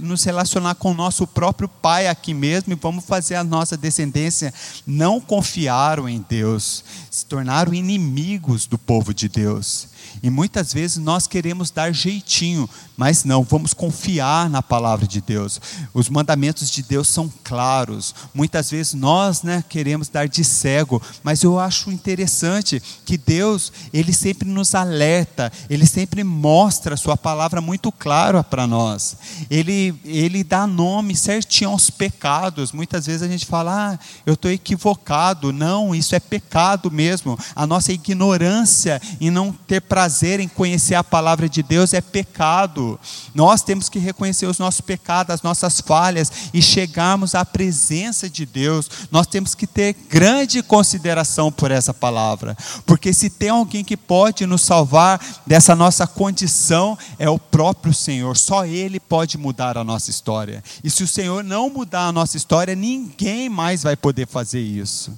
nos 0.00 0.22
relacionar 0.22 0.74
com 0.74 0.90
o 0.90 0.94
nosso 0.94 1.26
próprio 1.26 1.66
pai 1.66 2.08
aqui 2.08 2.34
mesmo, 2.34 2.74
e 2.74 2.76
vamos 2.76 3.06
fazer 3.06 3.36
a 3.36 3.44
nossa 3.44 3.74
descendência. 3.74 4.52
Não 4.86 5.18
confiaram 5.18 6.06
em 6.06 6.22
Deus, 6.28 6.84
se 7.10 7.24
tornaram 7.24 7.72
inimigos 7.72 8.66
do 8.66 8.76
povo 8.76 9.14
de 9.14 9.30
Deus. 9.30 9.93
E 10.24 10.30
muitas 10.30 10.72
vezes 10.72 10.96
nós 10.96 11.26
queremos 11.26 11.70
dar 11.70 11.92
jeitinho, 11.92 12.66
mas 12.96 13.24
não, 13.24 13.42
vamos 13.42 13.74
confiar 13.74 14.48
na 14.48 14.62
palavra 14.62 15.06
de 15.06 15.20
Deus. 15.20 15.60
Os 15.92 16.08
mandamentos 16.08 16.70
de 16.70 16.82
Deus 16.82 17.08
são 17.08 17.30
claros. 17.42 18.14
Muitas 18.32 18.70
vezes 18.70 18.94
nós, 18.94 19.42
né, 19.42 19.62
queremos 19.68 20.08
dar 20.08 20.26
de 20.26 20.42
cego, 20.42 21.02
mas 21.22 21.42
eu 21.42 21.58
acho 21.58 21.92
interessante 21.92 22.82
que 23.04 23.18
Deus, 23.18 23.70
ele 23.92 24.14
sempre 24.14 24.48
nos 24.48 24.74
alerta, 24.74 25.52
ele 25.68 25.84
sempre 25.84 26.24
mostra 26.24 26.94
a 26.94 26.96
sua 26.96 27.18
palavra 27.18 27.60
muito 27.60 27.92
clara 27.92 28.42
para 28.42 28.66
nós. 28.66 29.18
Ele 29.50 29.94
ele 30.06 30.42
dá 30.42 30.66
nome 30.66 31.14
certinho 31.14 31.68
aos 31.68 31.90
pecados. 31.90 32.72
Muitas 32.72 33.04
vezes 33.04 33.20
a 33.20 33.28
gente 33.28 33.44
fala: 33.44 33.92
"Ah, 33.92 33.98
eu 34.24 34.32
estou 34.32 34.50
equivocado". 34.50 35.52
Não, 35.52 35.94
isso 35.94 36.14
é 36.14 36.20
pecado 36.20 36.90
mesmo. 36.90 37.38
A 37.54 37.66
nossa 37.66 37.92
ignorância 37.92 39.02
em 39.20 39.30
não 39.30 39.52
ter 39.52 39.82
prazer 39.82 40.13
prazer 40.14 40.38
em 40.38 40.46
conhecer 40.46 40.94
a 40.94 41.02
palavra 41.02 41.48
de 41.48 41.60
Deus 41.60 41.92
é 41.92 42.00
pecado. 42.00 43.00
Nós 43.34 43.62
temos 43.62 43.88
que 43.88 43.98
reconhecer 43.98 44.46
os 44.46 44.60
nossos 44.60 44.80
pecados, 44.80 45.34
as 45.34 45.42
nossas 45.42 45.80
falhas 45.80 46.30
e 46.54 46.62
chegarmos 46.62 47.34
à 47.34 47.44
presença 47.44 48.30
de 48.30 48.46
Deus. 48.46 48.88
Nós 49.10 49.26
temos 49.26 49.56
que 49.56 49.66
ter 49.66 49.96
grande 50.08 50.62
consideração 50.62 51.50
por 51.50 51.72
essa 51.72 51.92
palavra, 51.92 52.56
porque 52.86 53.12
se 53.12 53.28
tem 53.28 53.48
alguém 53.48 53.82
que 53.82 53.96
pode 53.96 54.46
nos 54.46 54.62
salvar 54.62 55.20
dessa 55.44 55.74
nossa 55.74 56.06
condição, 56.06 56.96
é 57.18 57.28
o 57.28 57.38
próprio 57.38 57.92
Senhor. 57.92 58.36
Só 58.36 58.64
Ele 58.64 59.00
pode 59.00 59.36
mudar 59.36 59.76
a 59.76 59.82
nossa 59.82 60.10
história. 60.10 60.62
E 60.84 60.90
se 60.90 61.02
o 61.02 61.08
Senhor 61.08 61.42
não 61.42 61.68
mudar 61.68 62.06
a 62.06 62.12
nossa 62.12 62.36
história, 62.36 62.76
ninguém 62.76 63.48
mais 63.48 63.82
vai 63.82 63.96
poder 63.96 64.28
fazer 64.28 64.60
isso. 64.60 65.12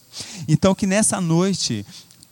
Então, 0.49 0.75
que 0.75 0.87
nessa 0.87 1.21
noite 1.21 1.85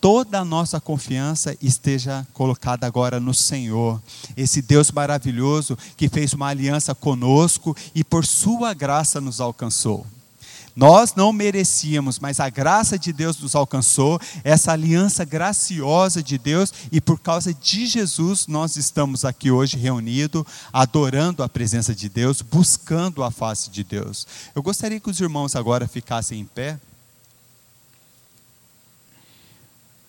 toda 0.05 0.41
a 0.41 0.45
nossa 0.45 0.79
confiança 0.79 1.57
esteja 1.63 2.27
colocada 2.35 2.87
agora 2.87 3.19
no 3.19 3.33
Senhor, 3.33 4.03
esse 4.37 4.61
Deus 4.61 4.91
maravilhoso 4.91 5.79
que 5.97 6.11
fez 6.11 6.35
uma 6.35 6.49
aliança 6.49 6.95
conosco 6.95 7.75
e 7.95 8.05
por 8.05 8.27
Sua 8.27 8.75
graça 8.75 9.19
nos 9.19 9.41
alcançou. 9.41 10.07
Nós 10.77 11.15
não 11.15 11.33
merecíamos, 11.33 12.19
mas 12.19 12.39
a 12.39 12.51
graça 12.51 12.99
de 12.99 13.15
Deus 13.15 13.39
nos 13.39 13.55
alcançou, 13.55 14.21
essa 14.43 14.73
aliança 14.73 15.25
graciosa 15.25 16.23
de 16.23 16.37
Deus, 16.37 16.71
e 16.93 17.01
por 17.01 17.19
causa 17.19 17.55
de 17.55 17.87
Jesus 17.87 18.47
nós 18.47 18.77
estamos 18.77 19.25
aqui 19.25 19.51
hoje 19.51 19.79
reunidos, 19.79 20.45
adorando 20.71 21.43
a 21.43 21.49
presença 21.49 21.95
de 21.95 22.11
Deus, 22.11 22.43
buscando 22.43 23.25
a 23.25 23.31
face 23.31 23.71
de 23.71 23.83
Deus. 23.83 24.27
Eu 24.55 24.63
gostaria 24.63 25.01
que 25.01 25.09
os 25.09 25.19
irmãos 25.19 25.57
agora 25.57 25.89
ficassem 25.89 26.41
em 26.41 26.45
pé. 26.45 26.79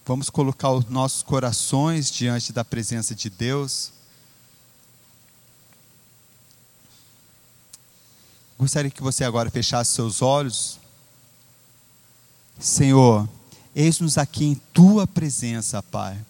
Vamos 0.06 0.30
colocar 0.30 0.70
os 0.72 0.86
nossos 0.86 1.24
corações 1.24 2.12
diante 2.12 2.54
da 2.54 2.64
presença 2.64 3.16
de 3.16 3.28
Deus. 3.28 3.92
Gostaria 8.58 8.92
que 8.92 9.02
você 9.02 9.24
agora 9.24 9.50
fechasse 9.50 9.94
seus 9.94 10.22
olhos. 10.22 10.80
Senhor, 12.60 13.28
eis-nos 13.76 14.18
aqui 14.20 14.46
em 14.46 14.56
tua 14.74 15.08
presença, 15.08 15.82
Pai. 15.82 16.24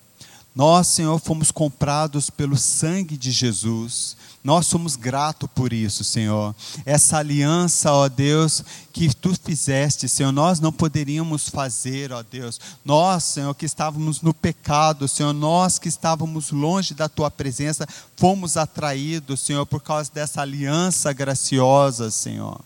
Nós, 0.55 0.87
Senhor, 0.87 1.19
fomos 1.19 1.51
comprados 1.51 2.29
pelo 2.29 2.55
sangue 2.55 3.17
de 3.17 3.29
Jesus. 3.29 4.15
Nós 4.41 4.67
somos 4.67 4.95
gratos 4.95 5.49
por 5.53 5.73
isso, 5.73 6.03
Senhor. 6.03 6.55
Essa 6.85 7.17
aliança, 7.17 7.91
ó 7.91 8.07
Deus, 8.07 8.63
que 8.93 9.13
tu 9.13 9.33
fizeste, 9.43 10.07
Senhor, 10.07 10.31
nós 10.31 10.61
não 10.61 10.71
poderíamos 10.71 11.49
fazer, 11.49 12.13
ó 12.13 12.23
Deus. 12.23 12.57
Nós, 12.85 13.23
Senhor, 13.25 13.53
que 13.53 13.65
estávamos 13.65 14.21
no 14.21 14.33
pecado, 14.33 15.07
Senhor, 15.09 15.33
nós 15.33 15.77
que 15.77 15.89
estávamos 15.89 16.51
longe 16.51 16.93
da 16.93 17.09
tua 17.09 17.29
presença, 17.29 17.85
fomos 18.15 18.55
atraídos, 18.55 19.41
Senhor, 19.41 19.65
por 19.65 19.81
causa 19.81 20.09
dessa 20.13 20.41
aliança 20.41 21.11
graciosa, 21.11 22.09
Senhor. 22.11 22.61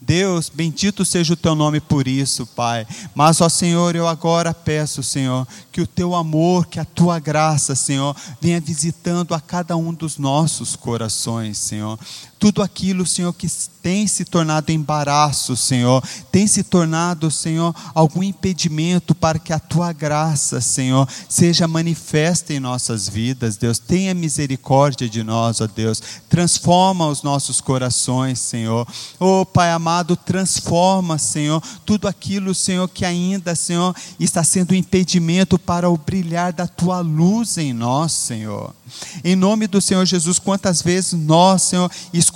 Deus, 0.00 0.50
bendito 0.52 1.04
seja 1.04 1.32
o 1.32 1.36
teu 1.36 1.54
nome 1.54 1.80
por 1.80 2.06
isso, 2.06 2.46
Pai. 2.46 2.86
Mas, 3.14 3.40
ó 3.40 3.48
Senhor, 3.48 3.96
eu 3.96 4.06
agora 4.06 4.52
peço, 4.52 5.02
Senhor, 5.02 5.46
que 5.72 5.80
o 5.80 5.86
teu 5.86 6.14
amor, 6.14 6.66
que 6.66 6.78
a 6.78 6.84
tua 6.84 7.18
graça, 7.18 7.74
Senhor, 7.74 8.14
venha 8.40 8.60
visitando 8.60 9.34
a 9.34 9.40
cada 9.40 9.76
um 9.76 9.94
dos 9.94 10.18
nossos 10.18 10.76
corações, 10.76 11.56
Senhor 11.58 11.98
tudo 12.44 12.60
aquilo, 12.60 13.06
Senhor, 13.06 13.32
que 13.32 13.48
tem 13.82 14.06
se 14.06 14.22
tornado 14.22 14.70
embaraço, 14.70 15.56
Senhor, 15.56 16.02
tem 16.30 16.46
se 16.46 16.62
tornado, 16.62 17.30
Senhor, 17.30 17.74
algum 17.94 18.22
impedimento 18.22 19.14
para 19.14 19.38
que 19.38 19.50
a 19.50 19.58
tua 19.58 19.94
graça, 19.94 20.60
Senhor, 20.60 21.08
seja 21.26 21.66
manifesta 21.66 22.52
em 22.52 22.60
nossas 22.60 23.08
vidas, 23.08 23.56
Deus. 23.56 23.78
Tenha 23.78 24.12
misericórdia 24.12 25.08
de 25.08 25.22
nós, 25.22 25.62
ó 25.62 25.66
Deus. 25.66 26.02
Transforma 26.28 27.06
os 27.06 27.22
nossos 27.22 27.62
corações, 27.62 28.40
Senhor. 28.40 28.86
Oh, 29.18 29.46
Pai 29.46 29.70
amado, 29.70 30.14
transforma, 30.14 31.16
Senhor, 31.16 31.62
tudo 31.86 32.06
aquilo, 32.06 32.54
Senhor, 32.54 32.86
que 32.88 33.06
ainda, 33.06 33.54
Senhor, 33.54 33.96
está 34.20 34.44
sendo 34.44 34.74
impedimento 34.74 35.58
para 35.58 35.88
o 35.88 35.96
brilhar 35.96 36.52
da 36.52 36.66
tua 36.66 37.00
luz 37.00 37.56
em 37.56 37.72
nós, 37.72 38.12
Senhor. 38.12 38.74
Em 39.24 39.34
nome 39.34 39.66
do 39.66 39.80
Senhor 39.80 40.04
Jesus, 40.04 40.38
quantas 40.38 40.82
vezes 40.82 41.14
nós, 41.14 41.62
Senhor, 41.62 41.90
escolhemos, 42.12 42.33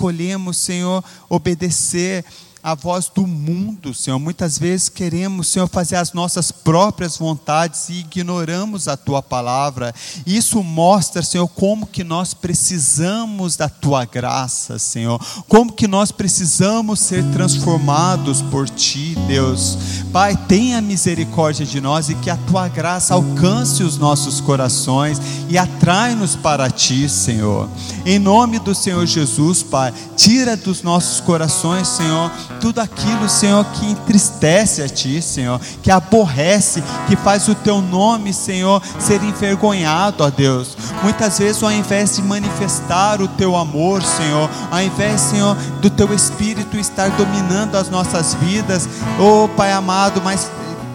Senhor, 0.54 1.04
obedecer 1.28 2.24
a 2.62 2.74
voz 2.74 3.10
do 3.14 3.26
mundo, 3.26 3.94
Senhor. 3.94 4.18
Muitas 4.18 4.58
vezes 4.58 4.88
queremos, 4.88 5.48
Senhor, 5.48 5.68
fazer 5.68 5.96
as 5.96 6.12
nossas 6.12 6.50
próprias 6.50 7.16
vontades 7.16 7.88
e 7.88 8.00
ignoramos 8.00 8.88
a 8.88 8.96
tua 8.96 9.22
palavra. 9.22 9.94
Isso 10.26 10.62
mostra, 10.62 11.22
Senhor, 11.22 11.48
como 11.48 11.86
que 11.86 12.02
nós 12.02 12.34
precisamos 12.34 13.56
da 13.56 13.68
tua 13.68 14.04
graça, 14.04 14.78
Senhor. 14.78 15.20
Como 15.48 15.72
que 15.72 15.86
nós 15.86 16.10
precisamos 16.10 17.00
ser 17.00 17.24
transformados 17.30 18.42
por 18.42 18.68
ti, 18.68 19.16
Deus. 19.26 19.78
Pai, 20.12 20.36
tenha 20.48 20.80
misericórdia 20.80 21.64
de 21.64 21.80
nós 21.80 22.08
e 22.08 22.14
que 22.16 22.30
a 22.30 22.36
tua 22.36 22.68
graça 22.68 23.14
alcance 23.14 23.82
os 23.82 23.96
nossos 23.98 24.40
corações 24.40 25.20
e 25.48 25.56
atrai-nos 25.56 26.34
para 26.36 26.70
ti, 26.70 27.08
Senhor. 27.08 27.68
Em 28.04 28.18
nome 28.18 28.58
do 28.58 28.74
Senhor 28.74 29.04
Jesus, 29.06 29.62
Pai, 29.62 29.92
tira 30.16 30.56
dos 30.56 30.82
nossos 30.82 31.20
corações, 31.20 31.86
Senhor, 31.88 32.30
tudo 32.60 32.80
aquilo, 32.80 33.28
Senhor, 33.28 33.64
que 33.66 33.86
entristece 33.86 34.82
a 34.82 34.88
Ti, 34.88 35.20
Senhor, 35.22 35.60
que 35.82 35.90
aborrece, 35.90 36.82
que 37.06 37.16
faz 37.16 37.48
o 37.48 37.54
Teu 37.54 37.80
nome, 37.80 38.32
Senhor, 38.32 38.82
ser 38.98 39.22
envergonhado, 39.22 40.24
ó 40.24 40.30
Deus. 40.30 40.76
Muitas 41.02 41.38
vezes, 41.38 41.62
ao 41.62 41.72
invés 41.72 42.16
de 42.16 42.22
manifestar 42.22 43.20
o 43.20 43.28
Teu 43.28 43.56
amor, 43.56 44.02
Senhor, 44.02 44.48
ao 44.70 44.80
invés, 44.80 45.20
Senhor, 45.20 45.54
do 45.80 45.90
Teu 45.90 46.12
Espírito 46.14 46.76
estar 46.76 47.10
dominando 47.10 47.76
as 47.76 47.88
nossas 47.90 48.34
vidas, 48.34 48.88
oh 49.18 49.48
Pai 49.48 49.72
amado, 49.72 50.20
mas 50.22 50.48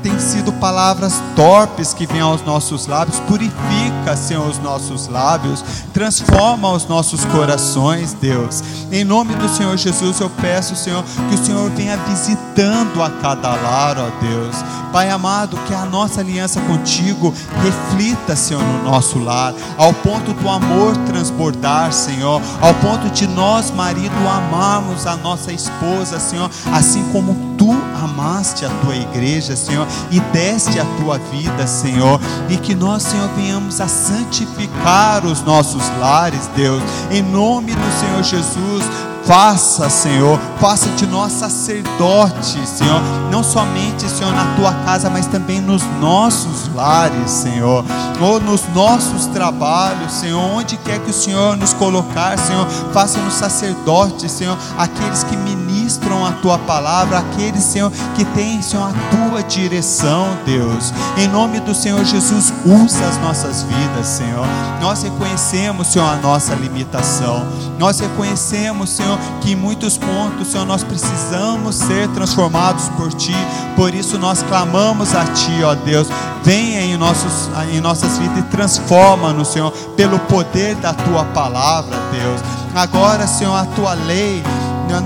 tem 0.04 0.20
sido 0.20 0.52
palavras 0.54 1.14
torpes 1.34 1.94
que 1.94 2.06
vêm 2.06 2.20
aos 2.20 2.44
nossos 2.44 2.86
lábios. 2.86 3.20
Purifica, 3.22 4.16
Senhor, 4.18 4.46
os 4.46 4.60
nossos 4.60 5.08
lábios. 5.08 5.64
Transforma 5.94 6.70
os 6.72 6.86
nossos 6.86 7.24
corações, 7.26 8.14
Deus. 8.14 8.62
Em 8.92 9.06
nome 9.06 9.34
do 9.36 9.48
Senhor 9.48 9.76
Jesus, 9.78 10.20
eu 10.20 10.30
peço, 10.30 10.76
Senhor, 10.76 11.04
que 11.30 11.36
o 11.36 11.46
Senhor 11.46 11.70
venha 11.72 11.98
visitando 11.98 13.02
a 13.02 13.10
cada 13.10 13.56
lar, 13.56 13.98
ó 13.98 14.10
Deus. 14.20 14.56
Pai 14.92 15.10
amado, 15.10 15.58
que 15.66 15.74
a 15.74 15.86
nossa 15.86 16.22
aliança 16.22 16.62
contigo 16.62 17.34
reflita, 17.64 18.36
Senhor, 18.36 18.62
no 18.62 18.84
nosso 18.84 19.18
lar, 19.18 19.52
ao 19.76 19.92
ponto 19.92 20.34
do 20.34 20.48
amor 20.48 20.96
transbordar, 21.08 21.92
Senhor, 21.92 22.40
ao 22.62 22.74
ponto 22.76 23.10
de 23.10 23.26
nós, 23.26 23.72
marido, 23.72 24.14
amarmos 24.30 25.08
a 25.08 25.16
nossa 25.16 25.52
esposa, 25.52 26.20
Senhor, 26.20 26.48
assim 26.72 27.04
como 27.12 27.53
tu 27.64 27.72
amaste 28.04 28.66
a 28.66 28.70
tua 28.82 28.94
igreja, 28.94 29.56
Senhor, 29.56 29.88
e 30.12 30.20
deste 30.20 30.78
a 30.80 30.86
tua 31.00 31.18
vida, 31.18 31.66
Senhor, 31.66 32.20
e 32.50 32.58
que 32.58 32.76
nós, 32.76 33.04
Senhor, 33.04 33.30
venhamos 33.38 33.80
a 33.80 33.88
santificar 33.88 35.26
os 35.26 35.42
nossos 35.44 35.82
lares, 35.98 36.50
Deus, 36.58 36.84
em 37.10 37.22
nome 37.22 37.74
do 37.74 38.00
Senhor 38.00 38.22
Jesus. 38.22 38.84
Faça, 39.26 39.90
Senhor, 39.90 40.38
faça 40.60 40.90
de 40.98 41.08
nós 41.08 41.32
sacerdote, 41.32 42.60
Senhor, 42.68 43.02
não 43.32 43.42
somente, 43.42 44.10
Senhor, 44.10 44.34
na 44.34 44.54
tua 44.58 44.74
casa, 44.84 45.10
mas 45.10 45.26
também 45.28 45.62
nos 45.62 45.82
nossos 46.02 46.70
lares, 46.76 47.32
Senhor, 47.32 47.86
ou 48.20 48.42
nos 48.42 48.68
nossos 48.76 49.28
trabalhos, 49.28 50.12
Senhor, 50.12 50.42
onde 50.42 50.76
quer 50.76 51.00
que 51.00 51.12
o 51.12 51.14
Senhor 51.14 51.56
nos 51.56 51.74
colocar, 51.74 52.38
Senhor, 52.38 52.68
faça-nos 52.92 53.36
sacerdotes, 53.36 54.30
Senhor, 54.30 54.58
aqueles 54.78 55.24
que 55.24 55.38
ministram 55.38 55.63
ministram 55.74 56.26
a 56.26 56.32
tua 56.34 56.58
palavra, 56.60 57.18
aqueles, 57.18 57.64
Senhor, 57.64 57.92
que 58.16 58.24
têm, 58.26 58.62
Senhor, 58.62 58.90
a 58.90 59.30
tua 59.30 59.42
direção, 59.44 60.28
Deus. 60.46 60.94
Em 61.18 61.28
nome 61.28 61.60
do 61.60 61.74
Senhor 61.74 62.04
Jesus, 62.06 62.54
usa 62.66 63.06
as 63.06 63.18
nossas 63.18 63.64
vidas, 63.64 64.06
Senhor. 64.06 64.46
Nós 64.80 65.02
reconhecemos, 65.02 65.88
Senhor, 65.88 66.08
a 66.08 66.18
nossa 66.18 66.54
limitação. 66.54 67.46
Nós 67.80 68.00
reconhecemos, 68.00 68.92
Senhor, 68.92 69.18
que 69.42 69.54
em 69.54 69.56
muitos 69.56 69.98
pontos, 69.98 70.50
Senhor, 70.50 70.66
nós 70.66 70.84
precisamos 70.84 71.76
ser 71.76 72.08
transformados 72.10 72.88
por 72.90 73.12
Ti. 73.14 73.36
Por 73.76 73.94
isso 73.94 74.20
nós 74.20 74.44
clamamos 74.44 75.16
a 75.16 75.26
Ti, 75.26 75.64
ó 75.64 75.74
Deus. 75.74 76.08
Venha 76.44 76.82
em, 76.82 76.98
nossos, 76.98 77.50
em 77.72 77.80
nossas 77.82 78.18
vidas 78.18 78.40
e 78.40 78.44
transforma-nos, 78.44 79.48
Senhor, 79.48 79.72
pelo 79.96 80.20
poder 80.20 80.76
da 80.76 80.94
Tua 80.94 81.24
palavra, 81.26 81.98
Deus. 82.12 82.42
Agora, 82.76 83.26
Senhor, 83.26 83.56
a 83.56 83.66
Tua 83.66 83.94
lei 83.94 84.44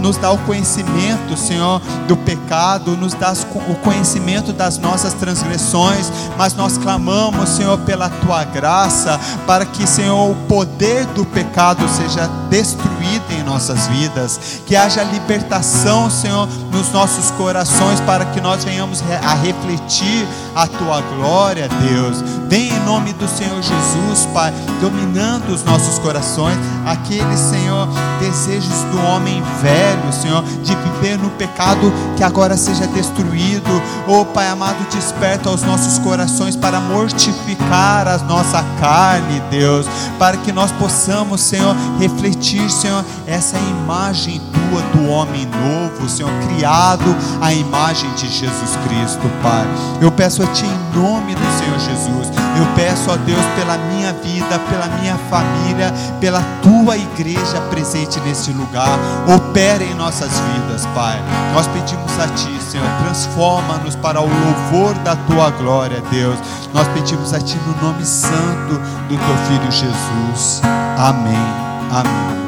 nos 0.02 0.18
dá 0.18 0.32
o 0.32 0.38
conhecimento, 0.40 1.38
Senhor, 1.38 1.82
do 2.08 2.16
pecado, 2.18 2.96
nos 2.98 3.14
dá 3.14 3.34
o 3.70 3.76
conhecimento 3.76 4.52
das 4.54 4.78
nossas 4.78 5.14
transgressões, 5.14 6.12
mas 6.38 6.54
nós 6.56 6.78
clamamos, 6.78 7.50
Senhor, 7.50 7.78
pela 7.80 8.10
tua 8.10 8.44
graça, 8.44 9.20
para 9.46 9.66
que, 9.66 9.86
Senhor, 9.88 10.32
o 10.32 10.36
poder 10.48 11.06
do 11.08 11.26
pecado 11.26 11.88
seja 11.90 12.28
destruído 12.50 13.27
nossas 13.48 13.88
vidas, 13.88 14.62
que 14.66 14.76
haja 14.76 15.02
libertação, 15.04 16.12
Senhor, 16.12 16.48
nos 16.72 16.92
nossos 16.92 17.32
corações, 17.32 18.00
para 18.02 18.26
que 18.26 18.42
nós 18.42 18.66
venhamos 18.66 19.02
a 19.24 19.34
refletir 19.36 20.28
a 20.54 20.68
tua 20.68 21.02
glória, 21.02 21.70
Deus. 21.70 22.22
Vem 22.50 22.70
em 22.70 22.80
nome 22.82 23.14
do 23.14 23.28
Senhor 23.28 23.62
Jesus, 23.62 24.28
Pai, 24.34 24.54
dominando 24.82 25.54
os 25.54 25.64
nossos 25.64 25.98
corações, 26.00 26.58
aqueles, 26.86 27.40
Senhor, 27.40 27.88
desejos 28.20 28.84
do 28.92 29.00
homem 29.08 29.42
velho, 29.62 30.14
Senhor, 30.14 30.44
de 30.64 30.76
viver 30.76 31.18
no 31.18 31.30
pecado 31.32 31.92
que 32.16 32.24
agora 32.24 32.58
seja 32.58 32.86
destruído. 32.88 33.70
Oh, 34.08 34.26
Pai 34.26 34.50
amado, 34.50 34.78
desperta 34.92 35.50
os 35.50 35.64
nossos 35.64 36.00
corações 36.00 36.56
para 36.56 36.80
mortificar 36.80 38.08
a 38.08 38.18
nossa 38.20 38.64
carne, 38.80 39.42
Deus, 39.50 39.86
para 40.18 40.38
que 40.38 40.52
nós 40.52 40.72
possamos, 40.74 41.42
Senhor, 41.42 41.76
refletir, 42.00 42.70
Senhor, 42.70 43.06
essa 43.38 43.58
imagem 43.60 44.42
tua 44.52 44.82
do 44.94 45.10
homem 45.10 45.46
novo, 45.46 46.10
Senhor, 46.10 46.32
criado 46.48 47.16
à 47.40 47.54
imagem 47.54 48.12
de 48.16 48.28
Jesus 48.28 48.76
Cristo, 48.88 49.30
Pai. 49.44 49.66
Eu 50.02 50.12
peço 50.12 50.42
a 50.42 50.48
Ti 50.48 50.66
em 50.66 51.00
nome 51.00 51.36
do 51.36 51.58
Senhor 51.58 51.80
Jesus. 51.80 52.28
Eu 52.58 52.66
peço 52.76 53.12
a 53.12 53.16
Deus 53.16 53.46
pela 53.56 53.78
minha 53.78 54.12
vida, 54.14 54.60
pela 54.68 54.88
minha 55.00 55.16
família, 55.30 55.94
pela 56.20 56.42
tua 56.64 56.98
igreja 56.98 57.62
presente 57.70 58.20
nesse 58.22 58.52
lugar. 58.52 58.98
Opera 59.28 59.84
em 59.84 59.94
nossas 59.94 60.32
vidas, 60.32 60.86
Pai. 60.96 61.22
Nós 61.54 61.68
pedimos 61.68 62.12
a 62.20 62.28
Ti, 62.30 62.60
Senhor, 62.72 62.88
transforma-nos 63.04 63.96
para 63.96 64.20
o 64.20 64.28
louvor 64.28 64.96
da 65.04 65.16
tua 65.16 65.52
glória, 65.52 66.02
Deus. 66.10 66.40
Nós 66.74 66.88
pedimos 66.88 67.34
a 67.36 67.40
Ti 67.40 67.58
no 67.68 67.88
nome 67.88 68.04
santo 68.04 68.82
do 69.08 69.16
Teu 69.16 69.38
Filho 69.48 69.72
Jesus. 69.72 70.62
Amém. 70.98 71.38
Amém. 71.92 72.47